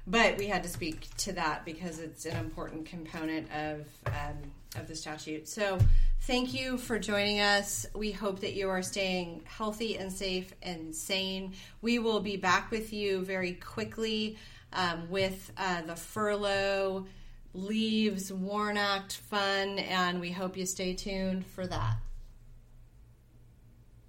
but 0.07 0.39
we 0.39 0.47
had 0.47 0.63
to 0.63 0.69
speak 0.69 1.09
to 1.19 1.33
that 1.33 1.65
because 1.65 1.99
it's 1.99 2.27
an 2.27 2.37
important 2.37 2.87
component 2.87 3.51
of, 3.53 3.87
um, 4.07 4.53
of 4.77 4.87
the 4.87 4.95
statute. 4.95 5.49
So, 5.49 5.79
thank 6.23 6.53
you 6.53 6.79
for 6.79 6.99
joining 6.99 7.41
us. 7.41 7.87
We 7.95 8.13
hope 8.13 8.41
that 8.41 8.55
you 8.55 8.69
are 8.69 8.83
staying 8.83 9.43
healthy 9.45 9.97
and 9.97 10.13
safe 10.13 10.53
and 10.63 10.95
sane. 10.95 11.55
We 11.81 11.99
will 11.99 12.21
be 12.21 12.37
back 12.37 12.71
with 12.71 12.93
you 12.93 13.25
very 13.25 13.55
quickly 13.55 14.37
um, 14.73 15.09
with 15.09 15.51
uh, 15.57 15.83
the 15.83 15.97
furlough 15.97 17.07
leaves 17.55 18.33
WARN 18.33 18.77
Act 18.77 19.17
fun, 19.17 19.79
and 19.79 20.21
we 20.21 20.31
hope 20.31 20.57
you 20.57 20.67
stay 20.67 20.95
tuned 20.95 21.47
for 21.47 21.67
that 21.67 21.97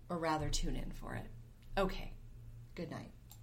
or 0.09 0.17
rather 0.17 0.49
tune 0.49 0.75
in 0.75 0.91
for 0.91 1.15
it. 1.15 1.25
Okay. 1.77 2.11
Good 2.75 2.91
night. 2.91 3.11